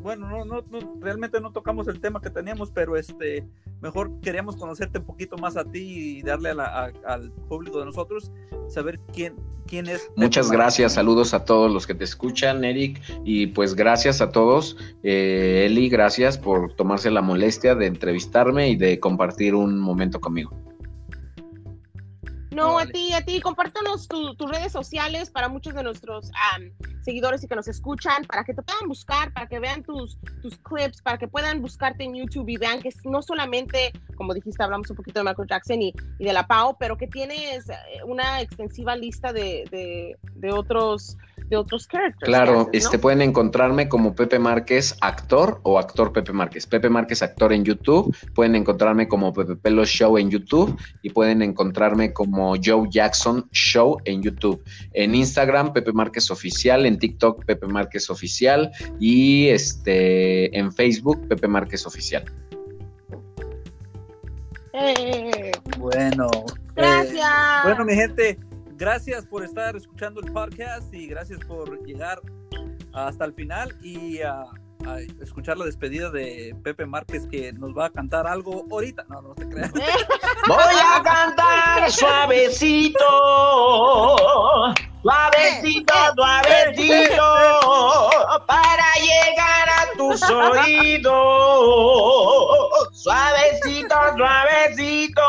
bueno, 0.00 0.28
no, 0.28 0.44
no, 0.44 0.64
no, 0.70 0.98
realmente 1.00 1.40
no 1.40 1.52
tocamos 1.52 1.88
el 1.88 2.00
tema 2.00 2.20
que 2.20 2.30
teníamos, 2.30 2.70
pero 2.70 2.96
este, 2.96 3.46
mejor 3.84 4.18
queríamos 4.22 4.56
conocerte 4.56 4.98
un 4.98 5.04
poquito 5.04 5.36
más 5.36 5.58
a 5.58 5.64
ti 5.64 6.16
y 6.18 6.22
darle 6.22 6.50
al 6.50 7.30
público 7.48 7.80
de 7.80 7.84
nosotros, 7.84 8.32
saber 8.66 8.98
quién, 9.12 9.34
quién 9.66 9.86
es. 9.86 10.10
Muchas 10.16 10.50
gracias, 10.50 10.94
saludos 10.94 11.34
a 11.34 11.44
todos 11.44 11.70
los 11.70 11.86
que 11.86 11.94
te 11.94 12.04
escuchan, 12.04 12.64
Eric, 12.64 13.02
y 13.24 13.48
pues 13.48 13.74
gracias 13.74 14.22
a 14.22 14.32
todos. 14.32 14.78
Eh, 15.02 15.66
Eli, 15.66 15.90
gracias 15.90 16.38
por 16.38 16.72
tomarse 16.72 17.10
la 17.10 17.20
molestia 17.20 17.74
de 17.74 17.86
entrevistarme 17.86 18.70
y 18.70 18.76
de 18.76 18.98
compartir 18.98 19.54
un 19.54 19.78
momento 19.78 20.18
conmigo. 20.18 20.50
No, 22.54 22.78
a 22.78 22.86
ti, 22.86 23.12
a 23.12 23.24
ti, 23.24 23.40
compártanos 23.40 24.06
tus 24.08 24.50
redes 24.50 24.72
sociales 24.72 25.30
para 25.30 25.48
muchos 25.48 25.74
de 25.74 25.82
nuestros 25.82 26.30
seguidores 27.02 27.42
y 27.44 27.48
que 27.48 27.56
nos 27.56 27.68
escuchan, 27.68 28.24
para 28.24 28.44
que 28.44 28.54
te 28.54 28.62
puedan 28.62 28.88
buscar, 28.88 29.32
para 29.32 29.46
que 29.46 29.58
vean 29.58 29.82
tus, 29.82 30.18
tus 30.40 30.56
clips, 30.58 31.02
para 31.02 31.18
que 31.18 31.28
puedan 31.28 31.60
buscarte 31.60 32.04
en 32.04 32.14
YouTube 32.14 32.48
y 32.48 32.56
vean 32.56 32.80
que 32.80 32.90
no 33.04 33.22
solamente, 33.22 33.92
como 34.16 34.32
dijiste, 34.34 34.62
hablamos 34.62 34.88
un 34.90 34.96
poquito 34.96 35.20
de 35.20 35.24
Michael 35.24 35.48
Jackson 35.48 35.82
y, 35.82 35.92
de 36.18 36.32
la 36.32 36.46
PAO, 36.46 36.76
pero 36.78 36.96
que 36.96 37.06
tienes 37.06 37.68
eh, 37.68 37.74
una 38.06 38.40
extensiva 38.40 38.96
lista 38.96 39.32
de, 39.32 39.64
de, 39.70 40.16
de 40.34 40.52
otros 40.52 41.16
de 41.48 41.56
otros 41.56 41.86
characters. 41.86 42.26
Claro, 42.26 42.68
este 42.72 42.98
pueden 42.98 43.22
encontrarme 43.22 43.88
como 43.88 44.14
Pepe 44.14 44.38
Márquez 44.38 44.96
actor 45.00 45.60
o 45.62 45.78
actor 45.78 46.12
Pepe 46.12 46.32
Márquez. 46.32 46.66
Pepe 46.66 46.88
Márquez 46.88 47.22
actor 47.22 47.52
en 47.52 47.64
YouTube, 47.64 48.16
pueden 48.34 48.54
encontrarme 48.54 49.08
como 49.08 49.32
Pepe 49.32 49.56
Pelo 49.56 49.84
Show 49.84 50.18
en 50.18 50.30
YouTube 50.30 50.78
y 51.02 51.10
pueden 51.10 51.42
encontrarme 51.42 52.12
como 52.12 52.54
Joe 52.62 52.88
Jackson 52.90 53.48
Show 53.52 53.98
en 54.04 54.22
YouTube. 54.22 54.62
En 54.92 55.14
Instagram 55.14 55.72
Pepe 55.72 55.92
Márquez 55.92 56.30
oficial, 56.30 56.86
en 56.86 56.98
TikTok 56.98 57.44
Pepe 57.44 57.66
Márquez 57.66 58.10
oficial 58.10 58.70
y 58.98 59.48
este 59.48 60.56
en 60.56 60.72
Facebook 60.72 61.28
Pepe 61.28 61.48
Márquez 61.48 61.86
oficial. 61.86 62.24
Eh. 64.72 65.52
Bueno, 65.78 66.28
gracias. 66.74 67.64
bueno, 67.64 67.84
mi 67.84 67.94
gente, 67.94 68.38
gracias 68.76 69.26
por 69.26 69.44
estar 69.44 69.76
escuchando 69.76 70.20
el 70.20 70.32
podcast 70.32 70.92
y 70.92 71.06
gracias 71.06 71.38
por 71.46 71.82
llegar 71.84 72.20
hasta 72.92 73.24
el 73.24 73.32
final 73.34 73.74
y 73.82 74.20
a, 74.22 74.44
escuchar 75.22 75.56
la 75.56 75.64
despedida 75.64 76.10
de 76.10 76.54
Pepe 76.62 76.84
Márquez 76.84 77.26
que 77.30 77.54
nos 77.54 77.70
va 77.70 77.86
a 77.86 77.90
cantar 77.90 78.26
algo 78.26 78.66
ahorita. 78.70 79.06
No, 79.08 79.22
no 79.22 79.34
te 79.34 79.48
creas. 79.48 79.72
Voy 80.46 80.58
a 80.58 81.02
cantar 81.02 81.90
suavecito, 81.90 82.98
suavecito, 85.02 85.94
suavecito, 86.14 87.24
para 88.46 88.84
llegar 89.00 89.70
a 89.70 89.86
tus 89.96 90.22
oídos. 90.22 91.14
Suavecito, 92.92 93.94
suavecito 94.16 95.22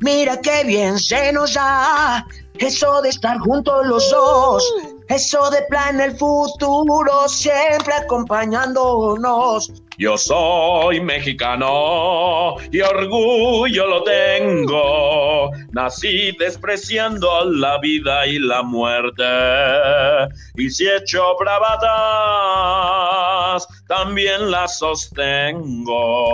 Mira 0.00 0.40
qué 0.40 0.64
bien 0.64 0.98
se 0.98 1.32
nos 1.32 1.54
da 1.54 2.26
eso 2.60 3.00
de 3.00 3.08
estar 3.08 3.38
juntos 3.38 3.86
los 3.86 4.10
dos, 4.10 4.62
eso 5.08 5.48
de 5.50 5.62
plan 5.70 5.98
el 6.00 6.14
futuro 6.16 7.26
siempre 7.26 7.94
acompañándonos. 7.94 9.72
Yo 9.96 10.18
soy 10.18 11.00
mexicano 11.00 12.56
y 12.70 12.80
orgullo 12.82 13.86
lo 13.86 14.02
tengo. 14.02 15.50
Nací 15.72 16.32
despreciando 16.38 17.46
la 17.46 17.78
vida 17.78 18.26
y 18.26 18.38
la 18.38 18.62
muerte. 18.62 19.24
Y 20.56 20.68
si 20.68 20.86
hecho 20.86 21.34
bravatas, 21.38 21.86
también 23.88 24.50
las 24.50 24.78
sostengo. 24.78 26.30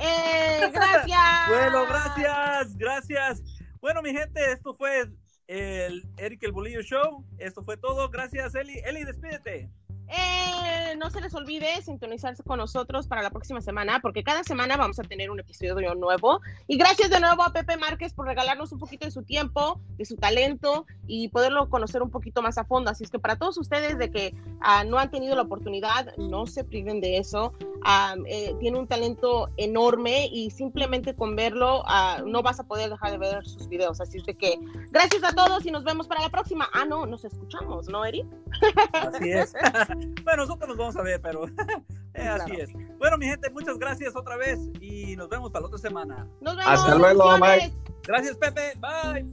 ¡Eh! 0.00 0.70
¡Gracias! 0.72 1.48
bueno, 1.48 1.86
gracias, 1.86 2.76
gracias. 2.76 3.42
Bueno, 3.80 4.02
mi 4.02 4.12
gente, 4.12 4.52
esto 4.52 4.74
fue 4.74 5.10
el 5.46 6.04
Eric 6.16 6.42
el 6.44 6.52
Bolillo 6.52 6.82
Show. 6.82 7.26
Esto 7.38 7.62
fue 7.62 7.76
todo. 7.76 8.08
Gracias, 8.08 8.54
Eli. 8.54 8.78
Eli, 8.84 9.04
despídete. 9.04 9.70
Eh, 10.10 10.96
no 10.96 11.08
se 11.10 11.20
les 11.20 11.34
olvide 11.34 11.80
sintonizarse 11.82 12.42
con 12.42 12.58
nosotros 12.58 13.06
para 13.06 13.22
la 13.22 13.30
próxima 13.30 13.60
semana, 13.60 14.00
porque 14.00 14.24
cada 14.24 14.42
semana 14.42 14.76
vamos 14.76 14.98
a 14.98 15.02
tener 15.02 15.30
un 15.30 15.38
episodio 15.38 15.94
nuevo. 15.94 16.40
Y 16.66 16.76
gracias 16.76 17.10
de 17.10 17.20
nuevo 17.20 17.42
a 17.42 17.52
Pepe 17.52 17.76
Márquez 17.76 18.12
por 18.12 18.26
regalarnos 18.26 18.72
un 18.72 18.78
poquito 18.78 19.06
de 19.06 19.12
su 19.12 19.22
tiempo, 19.22 19.80
de 19.96 20.04
su 20.04 20.16
talento 20.16 20.86
y 21.06 21.28
poderlo 21.28 21.68
conocer 21.68 22.02
un 22.02 22.10
poquito 22.10 22.42
más 22.42 22.58
a 22.58 22.64
fondo. 22.64 22.90
Así 22.90 23.04
es 23.04 23.10
que 23.10 23.18
para 23.18 23.36
todos 23.36 23.56
ustedes 23.58 23.98
de 23.98 24.10
que 24.10 24.34
ah, 24.60 24.84
no 24.84 24.98
han 24.98 25.10
tenido 25.10 25.36
la 25.36 25.42
oportunidad, 25.42 26.14
no 26.16 26.46
se 26.46 26.64
priven 26.64 27.00
de 27.00 27.18
eso. 27.18 27.52
Ah, 27.84 28.14
eh, 28.26 28.54
tiene 28.60 28.78
un 28.78 28.86
talento 28.86 29.48
enorme 29.56 30.26
y 30.26 30.50
simplemente 30.50 31.14
con 31.14 31.34
verlo 31.34 31.82
ah, 31.86 32.20
no 32.26 32.42
vas 32.42 32.60
a 32.60 32.64
poder 32.64 32.90
dejar 32.90 33.12
de 33.12 33.18
ver 33.18 33.46
sus 33.46 33.68
videos. 33.68 34.00
Así 34.00 34.18
es 34.18 34.26
de 34.26 34.36
que 34.36 34.58
gracias 34.90 35.22
a 35.24 35.32
todos 35.32 35.64
y 35.64 35.70
nos 35.70 35.84
vemos 35.84 36.08
para 36.08 36.20
la 36.20 36.30
próxima. 36.30 36.68
Ah, 36.72 36.84
no, 36.84 37.06
nos 37.06 37.24
escuchamos, 37.24 37.88
¿no, 37.88 38.04
Eri? 38.04 38.24
Así 38.92 39.30
es. 39.30 39.54
bueno, 40.24 40.42
nosotros 40.44 40.68
nos 40.68 40.76
vamos 40.76 40.96
a 40.96 41.02
ver, 41.02 41.20
pero 41.20 41.46
eh, 42.14 42.28
así 42.28 42.52
es. 42.52 42.70
Bueno, 42.98 43.18
mi 43.18 43.26
gente, 43.26 43.50
muchas 43.50 43.78
gracias 43.78 44.14
otra 44.16 44.36
vez 44.36 44.58
y 44.80 45.16
nos 45.16 45.28
vemos 45.28 45.50
para 45.50 45.62
la 45.62 45.66
otra 45.68 45.78
semana. 45.78 46.26
Nos 46.40 46.56
vemos. 46.56 46.72
Hasta 46.72 46.94
luego, 46.96 47.38
Mike. 47.38 47.72
Gracias, 48.06 48.36
Pepe. 48.36 48.74
Bye. 48.80 49.28